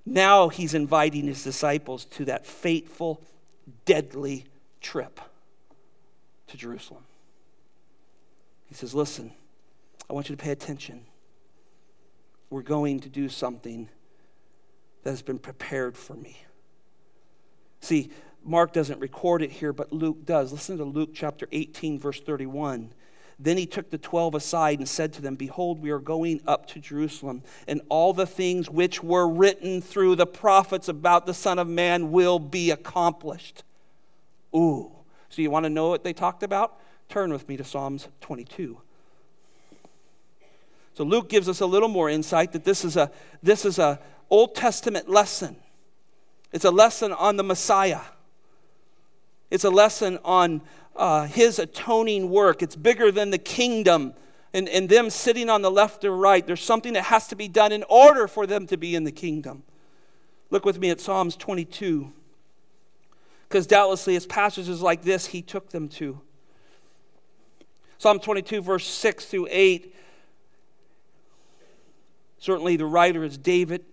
[0.07, 3.23] now he's inviting his disciples to that fateful,
[3.85, 4.47] deadly
[4.81, 5.21] trip
[6.49, 7.05] to Jerusalem.
[8.67, 9.33] He says, Listen,
[10.09, 11.03] I want you to pay attention.
[12.49, 13.89] We're going to do something
[15.05, 16.37] that has been prepared for me.
[17.81, 18.11] See,
[18.45, 20.53] Mark doesn't record it here, but Luke does.
[20.53, 22.91] Listen to Luke chapter 18, verse 31.
[23.43, 26.67] Then he took the twelve aside and said to them, Behold, we are going up
[26.69, 31.59] to Jerusalem, and all the things which were written through the prophets about the Son
[31.59, 33.63] of Man will be accomplished.
[34.55, 34.93] Ooh.
[35.31, 36.79] So you want to know what they talked about?
[37.09, 38.77] Turn with me to Psalms 22.
[40.95, 43.11] So Luke gives us a little more insight that this is a
[43.43, 43.99] this is a
[44.29, 45.57] Old Testament lesson.
[46.53, 48.01] It's a lesson on the Messiah.
[49.51, 50.63] It's a lesson on
[50.97, 52.63] uh, his atoning work.
[52.63, 54.15] It's bigger than the kingdom
[54.53, 56.47] and, and them sitting on the left or right.
[56.47, 59.13] There's something that has to be done in order for them to be in the
[59.13, 59.63] kingdom.
[60.51, 62.13] Look with me at Psalms 22.
[63.49, 66.21] Because doubtlessly it's passages like this he took them to.
[67.99, 69.95] Psalm 22, verse 6 through 8
[72.41, 73.85] Certainly, the writer is David.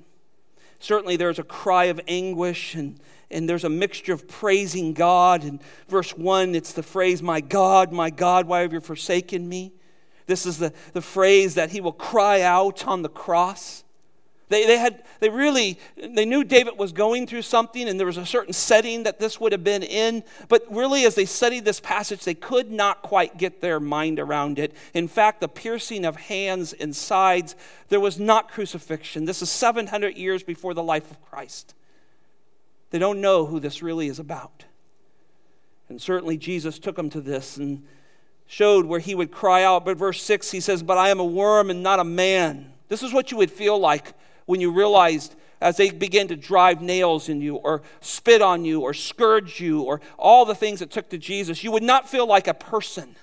[0.80, 3.00] Certainly, there's a cry of anguish and,
[3.32, 5.44] and there's a mixture of praising God.
[5.44, 9.74] And verse 1, it's the phrase, My God, my God, why have you forsaken me?
[10.28, 13.84] This is the, the phrase that he will cry out on the cross.
[14.50, 18.16] They, they, had, they really, they knew David was going through something and there was
[18.16, 20.24] a certain setting that this would have been in.
[20.48, 24.58] But really, as they studied this passage, they could not quite get their mind around
[24.58, 24.74] it.
[24.94, 27.56] In fact, the piercing of hands and sides,
[27.90, 29.26] there was not crucifixion.
[29.26, 31.74] This is 700 years before the life of Christ.
[32.92, 34.64] They don't know who this really is about.
[35.90, 37.84] And certainly, Jesus took them to this and
[38.46, 39.84] showed where he would cry out.
[39.84, 42.72] But verse 6, he says, But I am a worm and not a man.
[42.88, 44.14] This is what you would feel like
[44.48, 48.82] when you realized as they began to drive nails in you or spit on you
[48.82, 52.26] or scourge you or all the things it took to Jesus, you would not feel
[52.26, 53.16] like a person.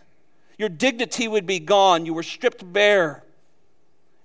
[0.56, 2.06] Your dignity would be gone.
[2.06, 3.24] You were stripped bare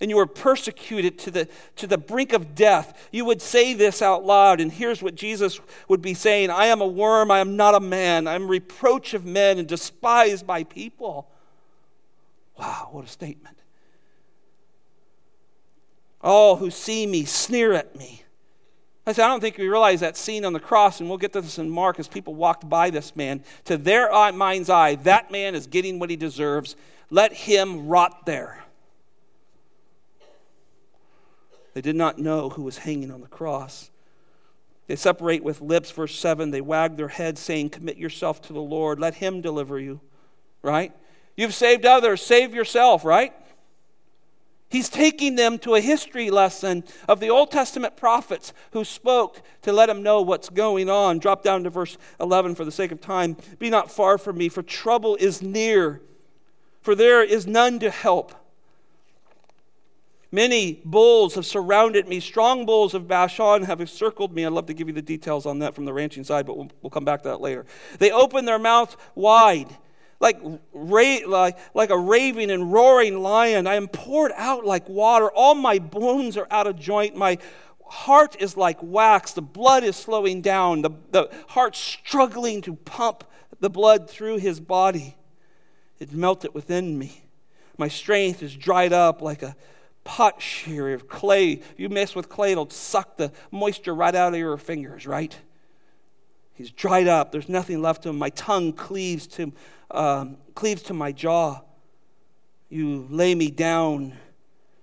[0.02, 3.10] and you were persecuted to the, to the brink of death.
[3.12, 6.82] You would say this out loud, and here's what Jesus would be saying I am
[6.82, 8.28] a worm, I am not a man.
[8.28, 11.30] I am reproach of men and despised by people.
[12.58, 13.58] Wow, what a statement.
[16.22, 18.24] All who see me sneer at me.
[19.06, 21.34] I said, I don't think we realize that scene on the cross, and we'll get
[21.34, 23.44] to this in Mark as people walked by this man.
[23.66, 26.76] To their mind's eye, that man is getting what he deserves.
[27.10, 28.64] Let him rot there.
[31.74, 33.90] They did not know who was hanging on the cross.
[34.88, 36.52] They separate with lips, verse 7.
[36.52, 39.00] They wag their heads, saying, Commit yourself to the Lord.
[39.00, 40.02] Let him deliver you.
[40.62, 40.94] Right?
[41.38, 43.34] You've saved others, save yourself, right?
[44.70, 49.74] He's taking them to a history lesson of the Old Testament prophets who spoke to
[49.74, 51.18] let them know what's going on.
[51.18, 53.36] Drop down to verse 11 for the sake of time.
[53.58, 56.02] Be not far from me, for trouble is near,
[56.82, 58.36] for there is none to help.
[60.32, 62.20] Many bulls have surrounded me.
[62.20, 64.46] Strong bulls of Bashan have encircled me.
[64.46, 66.70] I'd love to give you the details on that from the ranching side, but we'll,
[66.84, 67.66] we'll come back to that later.
[67.98, 69.76] They open their mouths wide
[70.20, 70.40] like,
[70.74, 73.68] ra- like, like a raving and roaring lion.
[73.68, 75.30] I am poured out like water.
[75.32, 77.16] All my bones are out of joint.
[77.16, 77.38] My
[77.86, 79.34] heart is like wax.
[79.34, 80.82] The blood is slowing down.
[80.82, 83.24] The, the heart struggling to pump
[83.60, 85.16] the blood through his body.
[86.00, 87.24] It melted within me.
[87.78, 89.56] My strength is dried up like a
[90.04, 91.62] pot potsherd of clay.
[91.78, 95.38] You mess with clay, it'll suck the moisture right out of your fingers, right?
[96.60, 97.32] He's dried up.
[97.32, 98.20] There's nothing left of him.
[98.20, 99.54] My tongue cleaves to
[99.92, 101.62] um, cleaves to my jaw.
[102.68, 104.18] You lay me down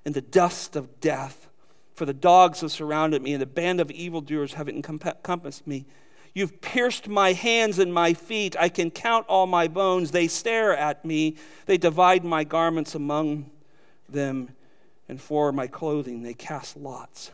[0.07, 1.51] in the dust of death.
[1.93, 5.85] For the dogs have surrounded me, and the band of evildoers have encompassed me.
[6.33, 8.57] You've pierced my hands and my feet.
[8.59, 10.13] I can count all my bones.
[10.13, 11.37] They stare at me.
[11.67, 13.51] They divide my garments among
[14.09, 14.49] them,
[15.11, 17.33] and for my clothing they cast lots.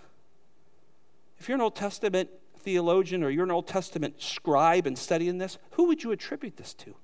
[1.39, 2.29] If you're an Old Testament
[2.63, 6.75] theologian or you're an Old Testament scribe and studying this, who would you attribute this
[6.75, 6.95] to?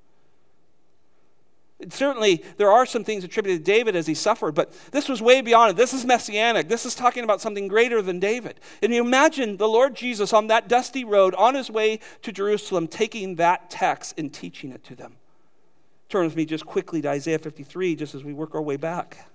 [1.90, 5.40] Certainly, there are some things attributed to David as he suffered, but this was way
[5.40, 5.77] beyond it.
[5.77, 6.68] This is messianic.
[6.68, 8.59] This is talking about something greater than David.
[8.83, 12.88] And you imagine the Lord Jesus on that dusty road on his way to Jerusalem
[12.88, 15.16] taking that text and teaching it to them.
[16.09, 19.29] Turn with me just quickly to Isaiah 53, just as we work our way back.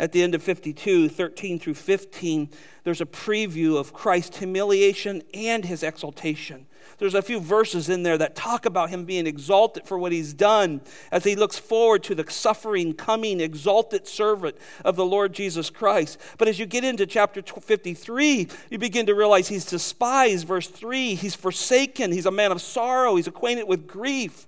[0.00, 2.50] At the end of 52, 13 through 15,
[2.84, 6.66] there's a preview of Christ's humiliation and his exaltation.
[6.98, 10.32] There's a few verses in there that talk about him being exalted for what he's
[10.32, 10.80] done
[11.10, 16.18] as he looks forward to the suffering, coming, exalted servant of the Lord Jesus Christ.
[16.38, 20.46] But as you get into chapter 53, you begin to realize he's despised.
[20.46, 24.46] Verse 3 he's forsaken, he's a man of sorrow, he's acquainted with grief.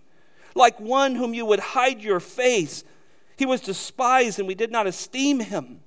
[0.55, 2.83] Like one whom you would hide your face,
[3.41, 5.81] he was despised and we did not esteem him.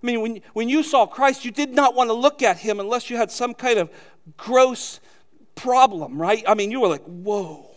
[0.00, 2.78] I mean, when, when you saw Christ, you did not want to look at him
[2.78, 3.90] unless you had some kind of
[4.36, 5.00] gross
[5.56, 6.44] problem, right?
[6.46, 7.68] I mean, you were like, whoa.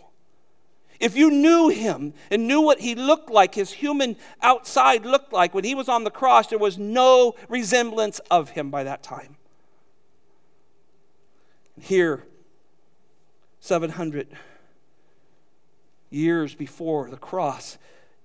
[1.00, 5.52] If you knew him and knew what he looked like, his human outside looked like
[5.52, 9.36] when he was on the cross, there was no resemblance of him by that time.
[11.80, 12.24] Here,
[13.58, 14.28] 700
[16.10, 17.76] years before the cross,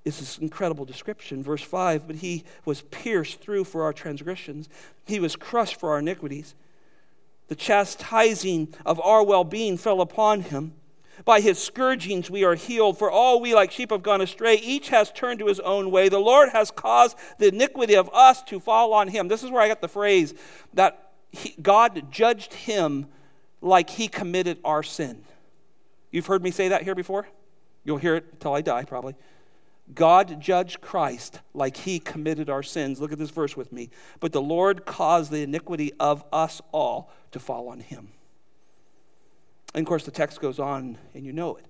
[0.06, 1.44] is this incredible description.
[1.44, 4.70] Verse 5 But he was pierced through for our transgressions,
[5.06, 6.56] he was crushed for our iniquities.
[7.48, 10.74] The chastising of our well being fell upon him.
[11.24, 14.56] By his scourgings we are healed, for all we like sheep have gone astray.
[14.56, 16.10] Each has turned to his own way.
[16.10, 19.28] The Lord has caused the iniquity of us to fall on him.
[19.28, 20.34] This is where I got the phrase
[20.74, 23.08] that he, God judged him
[23.62, 25.24] like he committed our sin.
[26.12, 27.28] You've heard me say that here before?
[27.84, 29.16] You'll hear it until I die, probably.
[29.94, 33.00] God judged Christ like he committed our sins.
[33.00, 33.90] Look at this verse with me.
[34.20, 38.10] But the Lord caused the iniquity of us all to fall on him.
[39.76, 41.66] And of course, the text goes on, and you know it.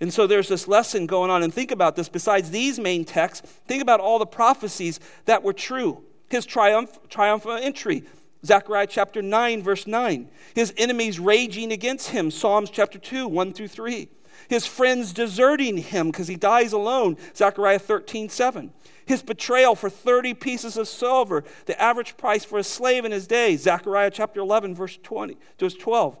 [0.00, 1.42] And so there's this lesson going on.
[1.42, 5.52] And think about this besides these main texts, think about all the prophecies that were
[5.52, 6.02] true.
[6.30, 8.04] His triumph, triumphal entry,
[8.44, 10.28] Zechariah chapter 9, verse 9.
[10.54, 14.08] His enemies raging against him, Psalms chapter 2, 1 through 3.
[14.48, 18.72] His friends deserting him because he dies alone, Zechariah 13, 7.
[19.04, 23.26] His betrayal for 30 pieces of silver, the average price for a slave in his
[23.26, 26.16] day, Zechariah chapter 11, verse 20, verse 12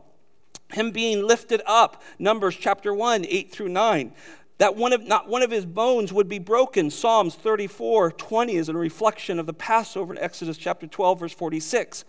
[0.72, 4.12] him being lifted up, Numbers chapter 1, 8 through 9.
[4.58, 6.90] That one of, not one of his bones would be broken.
[6.90, 12.04] Psalms 34, 20 is a reflection of the Passover in Exodus chapter 12, verse 46.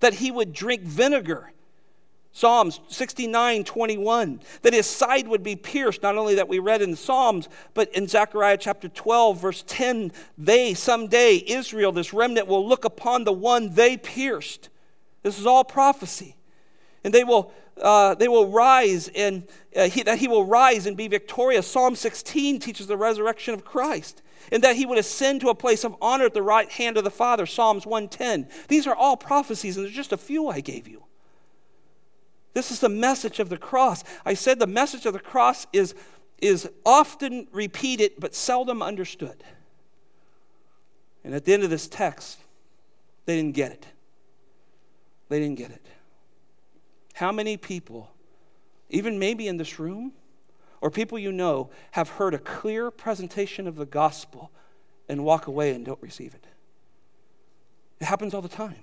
[0.00, 1.52] That he would drink vinegar.
[2.32, 4.40] Psalms 69, 21.
[4.62, 8.08] That his side would be pierced, not only that we read in Psalms, but in
[8.08, 10.12] Zechariah chapter 12, verse 10.
[10.38, 14.70] They, someday, Israel, this remnant, will look upon the one they pierced.
[15.22, 16.36] This is all prophecy.
[17.04, 20.96] And they will uh, they will rise and uh, he, that he will rise and
[20.96, 21.66] be victorious.
[21.66, 25.82] Psalm 16 teaches the resurrection of Christ and that he would ascend to a place
[25.82, 27.46] of honor at the right hand of the Father.
[27.46, 28.48] Psalms 110.
[28.68, 31.02] These are all prophecies, and there's just a few I gave you.
[32.54, 34.04] This is the message of the cross.
[34.24, 35.94] I said the message of the cross is,
[36.40, 39.42] is often repeated but seldom understood.
[41.24, 42.38] And at the end of this text,
[43.26, 43.86] they didn't get it.
[45.28, 45.86] They didn't get it.
[47.14, 48.10] How many people,
[48.90, 50.12] even maybe in this room,
[50.80, 54.50] or people you know, have heard a clear presentation of the gospel
[55.08, 56.44] and walk away and don't receive it?
[58.00, 58.74] It happens all the time.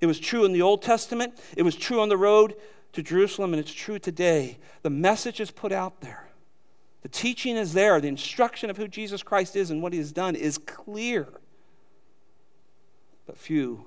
[0.00, 2.54] It was true in the Old Testament, it was true on the road
[2.92, 4.58] to Jerusalem, and it's true today.
[4.82, 6.28] The message is put out there.
[7.02, 8.00] The teaching is there.
[8.00, 11.28] The instruction of who Jesus Christ is and what he has done is clear.
[13.26, 13.86] But few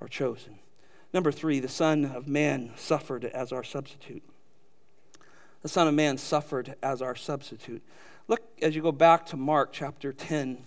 [0.00, 0.58] are chosen.
[1.12, 4.22] Number three, the Son of Man suffered as our substitute.
[5.62, 7.82] The Son of Man suffered as our substitute.
[8.28, 10.58] Look as you go back to Mark chapter 10,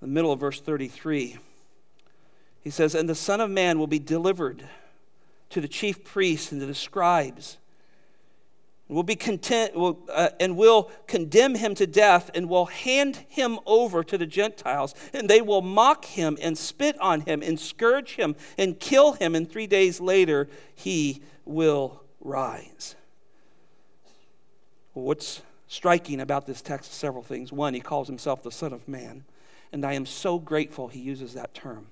[0.00, 1.38] the middle of verse 33.
[2.62, 4.64] He says, And the Son of Man will be delivered
[5.50, 7.58] to the chief priests and to the scribes
[8.90, 13.60] We'll be content will, uh, and will condemn him to death and will hand him
[13.64, 18.16] over to the Gentiles and they will mock him and spit on him and scourge
[18.16, 22.96] him and kill him and 3 days later he will rise.
[24.92, 27.52] Well, what's striking about this text is several things.
[27.52, 29.22] One, he calls himself the son of man
[29.70, 31.86] and I am so grateful he uses that term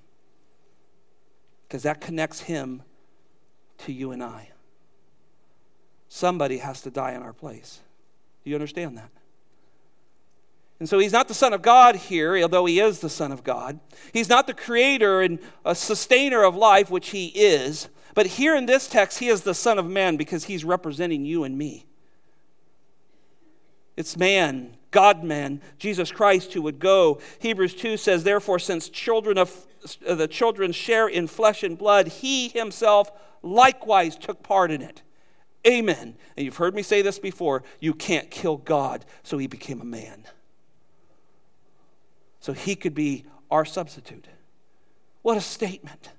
[1.65, 2.83] because that connects him
[3.79, 4.49] to you and I.
[6.07, 7.79] Somebody has to die in our place.
[8.43, 9.09] Do you understand that?
[10.79, 13.43] And so he's not the Son of God here, although he is the Son of
[13.43, 13.79] God.
[14.13, 17.89] He's not the creator and a sustainer of life, which he is.
[18.15, 21.43] But here in this text, he is the Son of Man because he's representing you
[21.43, 21.85] and me.
[23.97, 27.19] It's man, God man, Jesus Christ who would go.
[27.39, 29.65] Hebrews 2 says, Therefore, since children of
[30.05, 33.11] Uh, the children share in flesh and blood, he himself
[33.41, 35.01] likewise took part in it
[35.67, 36.15] Amen.
[36.37, 39.85] And you've heard me say this before you can't kill God, so he became a
[39.85, 40.25] man.
[42.39, 44.27] So he could be our substitute.
[45.21, 46.09] What a statement.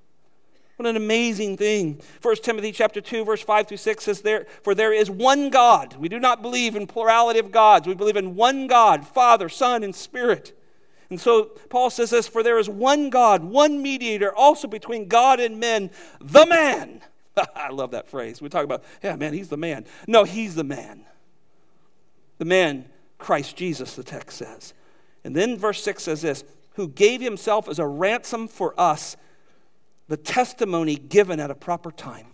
[0.75, 2.01] What an amazing thing.
[2.21, 5.95] 1 Timothy chapter 2 verse 5 through 6 says there for there is one God.
[5.97, 7.87] We do not believe in plurality of gods.
[7.87, 10.57] We believe in one God, Father, Son and Spirit.
[11.11, 15.39] And so Paul says this for there is one God, one mediator also between God
[15.39, 17.01] and men, the man
[17.55, 18.41] I love that phrase.
[18.41, 19.85] We talk about, yeah, man, he's the man.
[20.07, 21.05] No, he's the man.
[22.37, 22.85] The man,
[23.17, 24.73] Christ Jesus, the text says.
[25.23, 26.43] And then verse 6 says this
[26.75, 29.17] who gave himself as a ransom for us,
[30.07, 32.27] the testimony given at a proper time.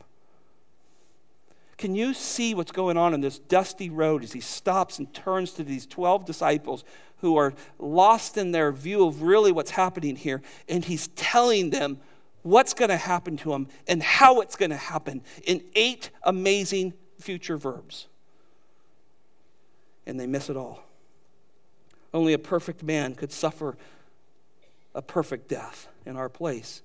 [1.78, 5.51] Can you see what's going on in this dusty road as he stops and turns
[5.53, 6.84] to these 12 disciples
[7.17, 10.41] who are lost in their view of really what's happening here?
[10.67, 11.99] And he's telling them
[12.41, 16.93] what's going to happen to him and how it's going to happen in eight amazing
[17.19, 18.07] future verbs.
[20.07, 20.84] And they miss it all.
[22.13, 23.78] Only a perfect man could suffer
[24.95, 26.82] a perfect death in our place.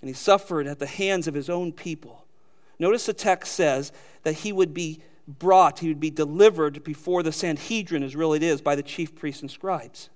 [0.00, 2.24] And he suffered at the hands of his own people.
[2.78, 7.32] Notice the text says that he would be brought, he would be delivered before the
[7.32, 10.08] Sanhedrin, as really it is, by the chief priests and scribes.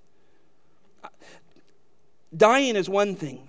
[2.35, 3.49] Dying is one thing,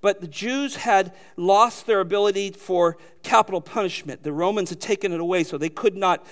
[0.00, 4.22] but the Jews had lost their ability for capital punishment.
[4.22, 6.24] The Romans had taken it away, so they could not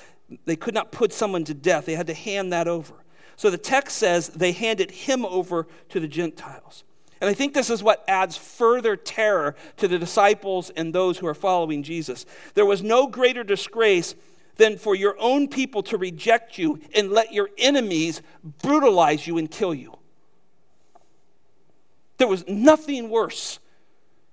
[0.45, 1.87] they could not put someone to death.
[1.87, 2.95] They had to hand that over.
[3.35, 6.85] So the text says they handed him over to the Gentiles.
[7.21, 11.27] And I think this is what adds further terror to the disciples and those who
[11.27, 12.25] are following Jesus.
[12.55, 14.15] There was no greater disgrace
[14.57, 18.23] than for your own people to reject you and let your enemies
[18.63, 19.97] brutalize you and kill you.
[22.17, 23.59] There was nothing worse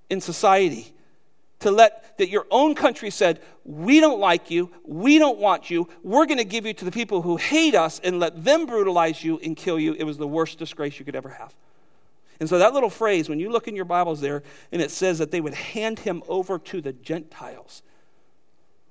[0.09, 0.93] in society
[1.59, 5.87] to let that your own country said, We don't like you, we don't want you,
[6.03, 9.23] we're going to give you to the people who hate us and let them brutalize
[9.23, 9.93] you and kill you.
[9.93, 11.53] It was the worst disgrace you could ever have.
[12.39, 15.17] And so that little phrase, when you look in your Bibles there, and it says
[15.19, 17.81] that they would hand him over to the Gentiles.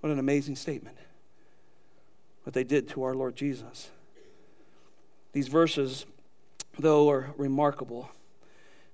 [0.01, 0.97] What an amazing statement.
[2.42, 3.90] What they did to our Lord Jesus.
[5.32, 6.07] These verses,
[6.78, 8.11] though, are remarkable.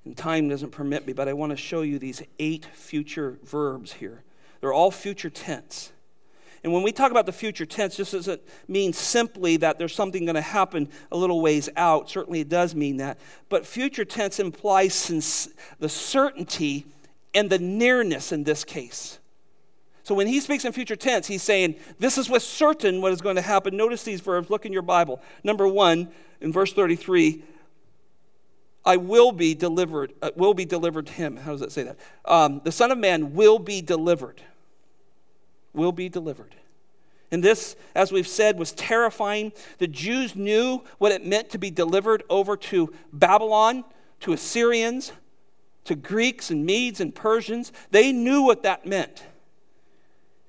[0.04, 3.92] And time doesn't permit me, but I want to show you these eight future verbs
[3.94, 4.22] here.
[4.60, 5.92] They're all future tense.
[6.64, 10.24] And when we talk about the future tense, this doesn't mean simply that there's something
[10.24, 12.08] going to happen a little ways out.
[12.08, 13.18] Certainly it does mean that.
[13.48, 15.48] But future tense implies
[15.80, 16.86] the certainty
[17.34, 19.18] and the nearness in this case.
[20.04, 23.20] So when he speaks in future tense, he's saying, This is with certain what is
[23.20, 23.76] going to happen.
[23.76, 24.50] Notice these verbs.
[24.50, 25.20] Look in your Bible.
[25.42, 26.10] Number one,
[26.40, 27.42] in verse 33,
[28.84, 31.36] I will be delivered, uh, will be delivered him.
[31.36, 31.98] How does that say that?
[32.24, 34.42] Um, the Son of Man will be delivered.
[35.74, 36.54] Will be delivered.
[37.30, 39.52] And this, as we've said, was terrifying.
[39.78, 43.84] The Jews knew what it meant to be delivered over to Babylon,
[44.20, 45.12] to Assyrians,
[45.84, 47.72] to Greeks and Medes and Persians.
[47.90, 49.24] They knew what that meant.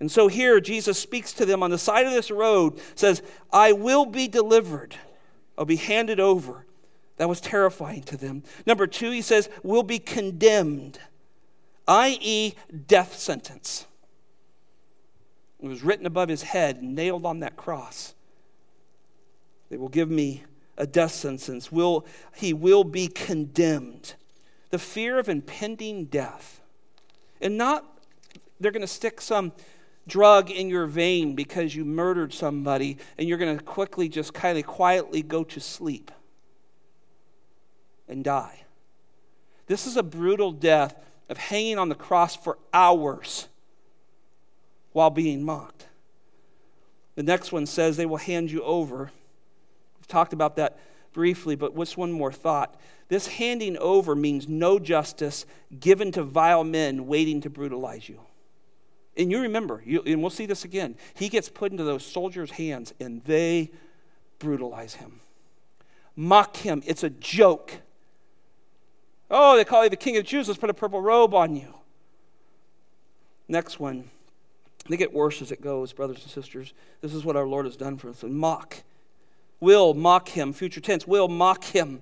[0.01, 3.21] And so here, Jesus speaks to them on the side of this road, says,
[3.53, 4.95] I will be delivered.
[5.57, 6.65] I'll be handed over.
[7.15, 8.43] That was terrifying to them.
[8.65, 10.99] Number two, he says, will be condemned,
[11.87, 12.55] i.e.,
[12.87, 13.85] death sentence.
[15.63, 18.13] It was written above his head, nailed on that cross.
[19.69, 20.43] They will give me
[20.77, 21.71] a death sentence.
[21.71, 22.05] Will,
[22.35, 24.15] he will be condemned.
[24.71, 26.59] The fear of impending death.
[27.39, 27.85] And not,
[28.59, 29.53] they're going to stick some
[30.05, 34.57] drug in your vein because you murdered somebody and you're going to quickly just kind
[34.57, 36.11] of quietly go to sleep
[38.09, 38.65] and die.
[39.67, 43.47] This is a brutal death of hanging on the cross for hours
[44.93, 45.87] while being mocked.
[47.15, 49.11] The next one says they will hand you over.
[49.97, 50.79] We've talked about that
[51.11, 52.79] briefly, but what's one more thought?
[53.09, 55.45] This handing over means no justice
[55.79, 58.19] given to vile men waiting to brutalize you.
[59.15, 60.95] And you remember, you, and we'll see this again.
[61.13, 63.71] He gets put into those soldiers' hands and they
[64.39, 65.19] brutalize him,
[66.15, 66.81] mock him.
[66.85, 67.73] It's a joke.
[69.29, 70.47] Oh, they call you the king of Jews.
[70.47, 71.75] Let's put a purple robe on you.
[73.47, 74.09] Next one.
[74.89, 76.73] They get worse as it goes, brothers and sisters.
[77.01, 78.23] This is what our Lord has done for us.
[78.23, 78.83] And mock.
[79.59, 80.51] Will mock him.
[80.51, 81.07] Future tense.
[81.07, 82.01] Will mock him.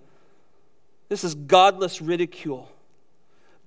[1.10, 2.72] This is godless ridicule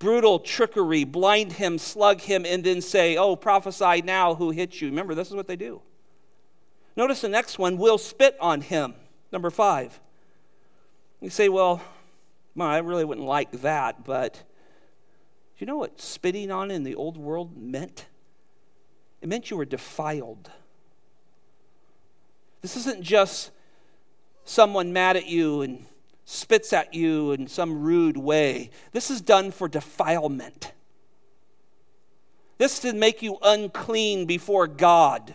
[0.05, 4.89] brutal trickery, blind him, slug him, and then say, Oh, prophesy now who hit you.
[4.89, 5.81] Remember, this is what they do.
[6.95, 8.95] Notice the next one will spit on him.
[9.33, 9.99] Number five.
[11.21, 11.81] You say, Well,
[12.55, 14.41] well, I really wouldn't like that, but do
[15.59, 18.07] you know what spitting on in the old world meant?
[19.25, 20.51] It meant you were defiled.
[22.61, 23.53] This isn't just
[24.45, 25.87] someone mad at you and
[26.27, 28.69] spits at you in some rude way.
[28.93, 30.75] This is done for defilement.
[32.59, 35.35] This is to make you unclean before God.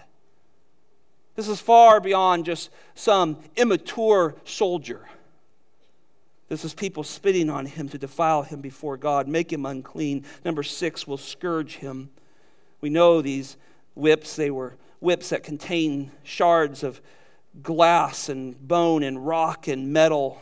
[1.35, 5.09] This is far beyond just some immature soldier.
[6.47, 10.25] This is people spitting on him to defile him before God, make him unclean.
[10.45, 12.11] Number six will scourge him.
[12.81, 13.57] We know these
[13.95, 17.01] whips, they were whips that contain shards of
[17.63, 20.41] glass and bone and rock and metal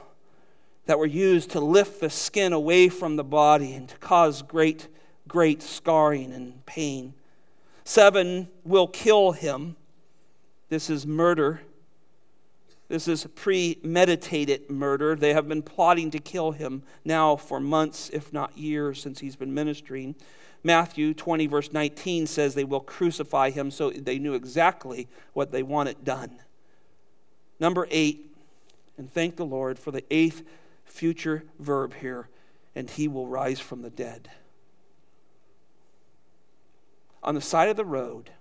[0.86, 4.88] that were used to lift the skin away from the body and to cause great,
[5.28, 7.14] great scarring and pain.
[7.84, 9.76] Seven will kill him.
[10.70, 11.62] This is murder.
[12.90, 15.16] This is premeditated murder.
[15.16, 19.36] They have been plotting to kill him now for months, if not years, since he's
[19.36, 20.16] been ministering.
[20.64, 25.64] Matthew 20, verse 19 says they will crucify him, so they knew exactly what they
[25.64, 26.40] wanted done.
[27.60, 28.36] Number eight,
[28.98, 30.44] and thank the Lord for the eighth
[30.86, 32.30] future verb here,
[32.76, 34.30] and he will rise from the dead.
[37.24, 38.32] On the side of the road,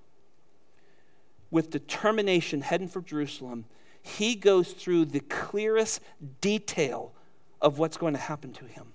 [1.51, 3.65] with determination heading for Jerusalem,
[4.03, 6.01] he goes through the clearest
[6.41, 7.13] detail
[7.61, 8.93] of what's going to happen to him.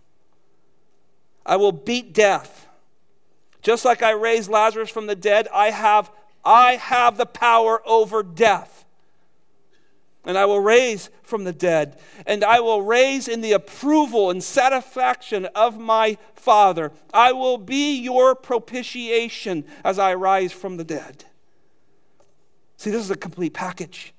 [1.46, 2.68] I will beat death.
[3.62, 6.12] Just like I raised Lazarus from the dead, I have
[6.44, 8.86] I have the power over death.
[10.24, 11.98] And I will raise from the dead,
[12.28, 16.92] and I will raise in the approval and satisfaction of my Father.
[17.12, 21.26] I will be your propitiation as I rise from the dead.
[22.78, 24.14] See, this is a complete package.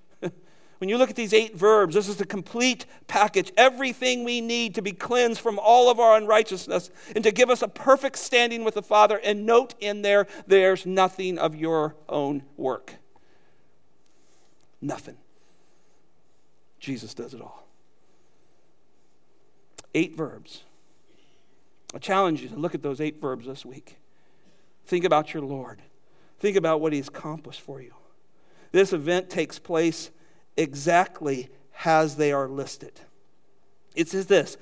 [0.82, 3.52] When you look at these eight verbs, this is the complete package.
[3.56, 7.62] Everything we need to be cleansed from all of our unrighteousness and to give us
[7.62, 9.20] a perfect standing with the Father.
[9.22, 12.96] And note in there, there's nothing of your own work.
[14.80, 15.18] Nothing.
[16.80, 17.64] Jesus does it all.
[19.94, 20.64] Eight verbs.
[21.94, 23.98] I challenge you to look at those eight verbs this week.
[24.86, 25.80] Think about your Lord.
[26.40, 27.94] Think about what He's accomplished for you.
[28.72, 30.10] This event takes place
[30.56, 31.48] exactly
[31.84, 32.92] as they are listed.
[33.94, 34.56] It says this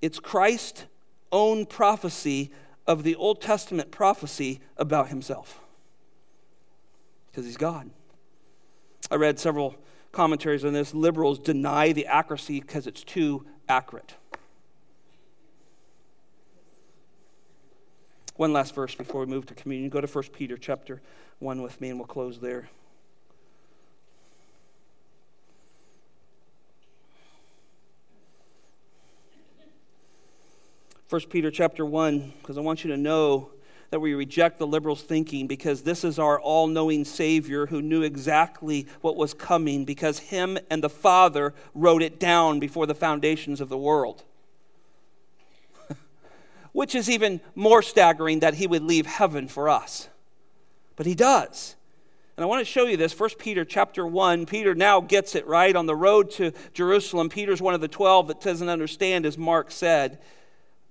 [0.00, 0.84] it's Christ's
[1.30, 2.50] own prophecy
[2.86, 5.60] of the Old Testament prophecy about Himself.
[7.30, 7.90] Because He's God.
[9.10, 9.76] I read several
[10.10, 14.14] commentaries on this, liberals deny the accuracy because it's too accurate.
[18.36, 19.90] One last verse before we move to communion.
[19.90, 21.00] Go to 1 Peter chapter
[21.38, 22.68] 1 with me, and we'll close there.
[31.12, 33.50] First Peter chapter 1, because I want you to know
[33.90, 38.00] that we reject the liberals' thinking because this is our all knowing Savior who knew
[38.00, 43.60] exactly what was coming because Him and the Father wrote it down before the foundations
[43.60, 44.24] of the world.
[46.72, 50.08] Which is even more staggering that He would leave heaven for us.
[50.96, 51.76] But He does.
[52.38, 53.20] And I want to show you this.
[53.20, 54.46] 1 Peter chapter 1.
[54.46, 57.28] Peter now gets it right on the road to Jerusalem.
[57.28, 60.18] Peter's one of the 12 that doesn't understand, as Mark said.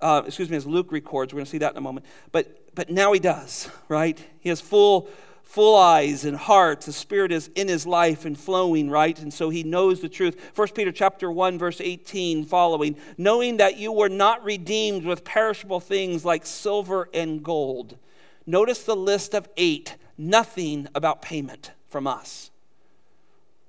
[0.02, 1.32] Uh, excuse me, as Luke records.
[1.32, 2.06] We're going to see that in a moment.
[2.32, 4.18] But but now he does, right?
[4.40, 5.10] He has full,
[5.44, 6.82] full eyes and heart.
[6.82, 9.18] The Spirit is in his life and flowing, right?
[9.20, 10.52] And so he knows the truth.
[10.56, 15.80] 1 Peter chapter 1, verse 18 following, knowing that you were not redeemed with perishable
[15.80, 17.98] things like silver and gold.
[18.46, 22.50] Notice the list of eight, nothing about payment from us.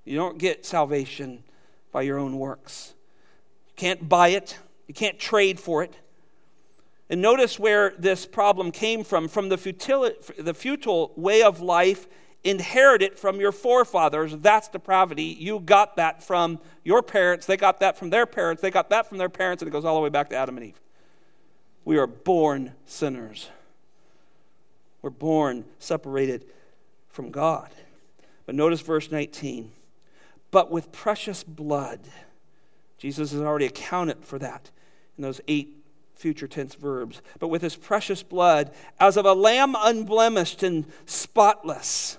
[0.05, 1.45] You don't get salvation
[1.91, 2.95] by your own works.
[3.69, 5.95] You can't buy it, you can't trade for it.
[7.13, 12.09] And notice where this problem came from from the, futile, the futile way of life
[12.43, 14.35] inherited from your forefathers.
[14.39, 15.25] That's depravity.
[15.25, 17.45] You got that from your parents.
[17.45, 18.63] They got that from their parents.
[18.63, 20.57] They got that from their parents, and it goes all the way back to Adam
[20.57, 20.81] and Eve.
[21.85, 23.51] We are born sinners.
[25.03, 26.47] We're born separated
[27.11, 27.69] from God.
[28.47, 29.71] But notice verse 19.
[30.51, 32.01] But with precious blood,
[32.97, 34.71] Jesus has already accounted for that
[35.19, 35.82] in those eight
[36.23, 38.71] future tense verbs, but with his precious blood,
[39.01, 42.17] as of a lamb unblemished and spotless,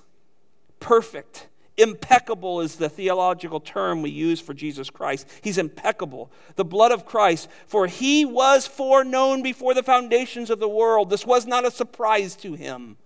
[0.82, 1.48] perfect,
[1.78, 5.26] impeccable is the theological term we use for Jesus Christ.
[5.42, 6.30] He's impeccable.
[6.56, 11.10] The blood of Christ, for he was foreknown before the foundations of the world.
[11.10, 12.98] This was not a surprise to him.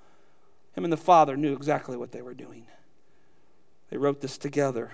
[0.74, 2.66] Him and the Father knew exactly what they were doing.
[3.92, 4.92] They wrote this together.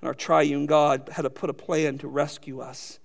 [0.00, 3.00] And our triune God had to put a plan to rescue us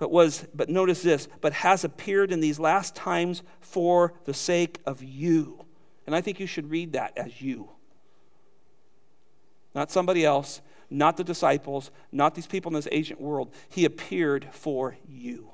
[0.00, 4.80] but was but notice this but has appeared in these last times for the sake
[4.86, 5.62] of you.
[6.06, 7.68] And i think you should read that as you.
[9.74, 13.52] Not somebody else not the disciples not these people in this ancient world.
[13.68, 15.50] He appeared for you.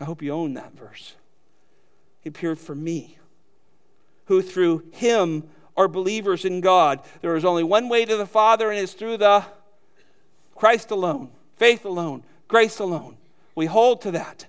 [0.00, 1.16] I hope you own that verse.
[2.20, 3.18] He appeared for me
[4.26, 7.00] who through him are believers in god.
[7.22, 9.44] There is only one way to the father and it's through the
[10.54, 13.16] christ alone faith alone Grace alone.
[13.54, 14.46] We hold to that.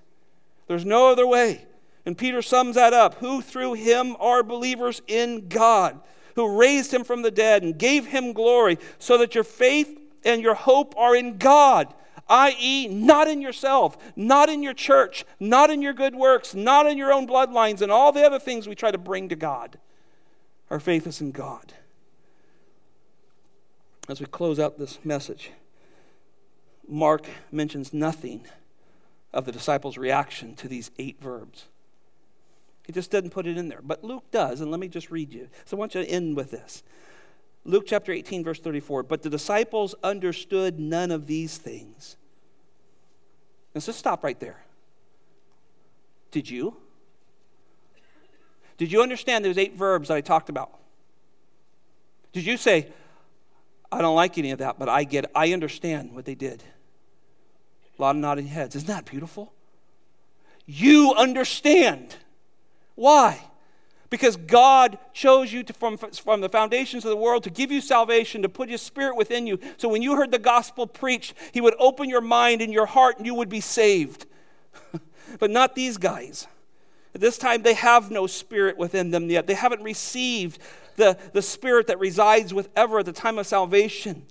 [0.68, 1.66] There's no other way.
[2.06, 6.00] And Peter sums that up who through him are believers in God,
[6.36, 10.42] who raised him from the dead and gave him glory, so that your faith and
[10.42, 11.94] your hope are in God,
[12.30, 16.98] i.e., not in yourself, not in your church, not in your good works, not in
[16.98, 19.78] your own bloodlines, and all the other things we try to bring to God.
[20.70, 21.74] Our faith is in God.
[24.10, 25.52] As we close out this message,
[26.88, 28.46] Mark mentions nothing
[29.34, 31.66] of the disciples' reaction to these eight verbs.
[32.86, 33.82] He just doesn't put it in there.
[33.84, 35.50] But Luke does, and let me just read you.
[35.66, 36.84] So I want you to end with this.
[37.66, 39.04] Luke chapter 18, verse 34.
[39.04, 42.16] But the disciples understood none of these things.
[43.76, 44.64] Let's just stop right there.
[46.32, 46.78] Did you?
[48.78, 50.72] Did you understand those eight verbs that I talked about?
[52.32, 52.88] Did you say,
[53.92, 55.30] I don't like any of that, but I get.
[55.36, 56.64] I understand what they did?
[57.98, 58.76] A lot of nodding heads.
[58.76, 59.54] Isn't that beautiful?
[60.66, 62.16] You understand.
[62.96, 63.42] Why?
[64.10, 67.82] Because God chose you to, from, from the foundations of the world to give you
[67.82, 69.60] salvation, to put His Spirit within you.
[69.78, 73.18] So when you heard the gospel preached, He would open your mind and your heart
[73.18, 74.26] and you would be saved.
[75.40, 76.48] but not these guys.
[77.14, 79.48] At this time, they have no Spirit within them yet.
[79.48, 80.60] They haven't received
[80.96, 84.26] the, the Spirit that resides with ever at the time of salvation.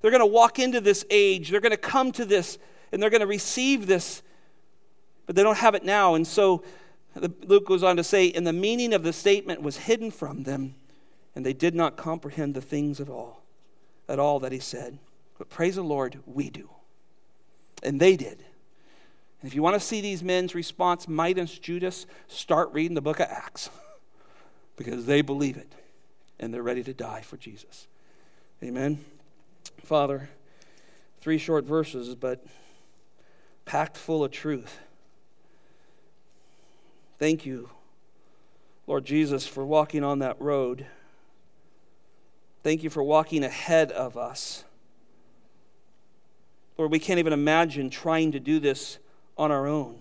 [0.00, 2.58] They're going to walk into this age, they're going to come to this,
[2.92, 4.22] and they're going to receive this,
[5.26, 6.14] but they don't have it now.
[6.14, 6.62] And so
[7.14, 10.74] Luke goes on to say, and the meaning of the statement was hidden from them,
[11.34, 13.42] and they did not comprehend the things at all,
[14.08, 14.98] at all that he said.
[15.38, 16.70] But praise the Lord, we do.
[17.82, 18.44] And they did.
[19.40, 23.18] And if you want to see these men's response, Midas, Judas, start reading the book
[23.18, 23.70] of Acts
[24.76, 25.72] because they believe it
[26.38, 27.88] and they're ready to die for Jesus.
[28.62, 29.04] Amen.
[29.82, 30.28] Father,
[31.20, 32.44] three short verses, but
[33.64, 34.78] packed full of truth.
[37.18, 37.70] Thank you,
[38.86, 40.86] Lord Jesus, for walking on that road.
[42.62, 44.64] Thank you for walking ahead of us.
[46.78, 48.98] Lord, we can't even imagine trying to do this
[49.36, 49.98] on our own.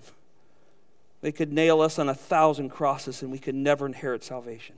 [1.22, 4.76] They could nail us on a thousand crosses and we could never inherit salvation.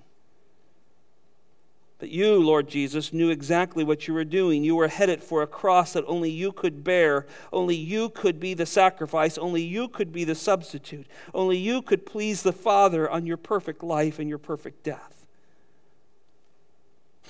[2.03, 4.61] But you, Lord Jesus, knew exactly what you were doing.
[4.61, 7.25] You were headed for a cross that only you could bear.
[7.53, 9.37] Only you could be the sacrifice.
[9.37, 11.07] Only you could be the substitute.
[11.33, 15.25] Only you could please the Father on your perfect life and your perfect death.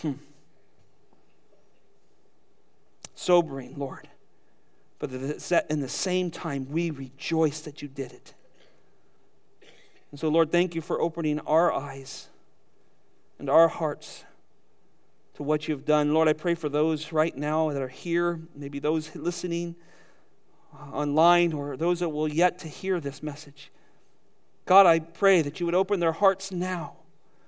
[0.01, 0.13] Hmm.
[3.13, 4.07] Sobering, Lord.
[4.97, 8.33] But in the same time, we rejoice that you did it.
[10.09, 12.27] And so, Lord, thank you for opening our eyes
[13.37, 14.23] and our hearts
[15.35, 16.13] to what you've done.
[16.13, 19.75] Lord, I pray for those right now that are here, maybe those listening
[20.91, 23.71] online or those that will yet to hear this message.
[24.65, 26.93] God, I pray that you would open their hearts now,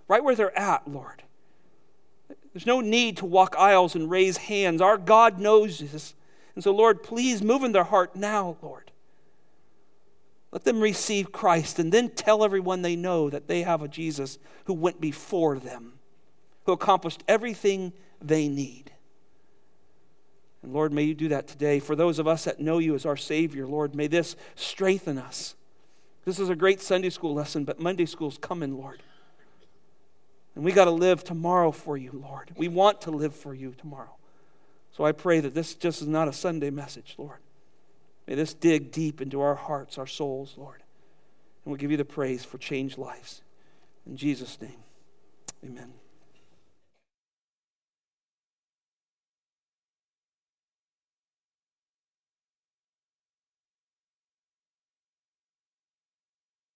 [0.08, 1.24] right where they're at, Lord.
[2.54, 4.82] There's no need to walk aisles and raise hands.
[4.82, 6.14] Our God knows this.
[6.56, 8.92] And so, Lord, please move in their heart now, Lord.
[10.52, 14.40] Let them receive Christ and then tell everyone they know that they have a Jesus
[14.66, 15.95] who went before them
[16.66, 18.92] who accomplished everything they need.
[20.64, 21.80] And Lord, may you do that today.
[21.80, 25.56] For those of us that know you as our Savior, Lord, may this strengthen us.
[26.26, 29.04] This is a great Sunday school lesson, but Monday school's coming, Lord.
[30.56, 32.52] And we got to live tomorrow for you, Lord.
[32.58, 34.16] We want to live for you tomorrow.
[34.92, 37.40] So I pray that this just is not a Sunday message, Lord.
[38.26, 40.82] May this dig deep into our hearts, our souls, Lord.
[41.64, 43.42] And we'll give you the praise for changed lives.
[44.08, 44.84] In Jesus' name,
[45.64, 45.94] amen.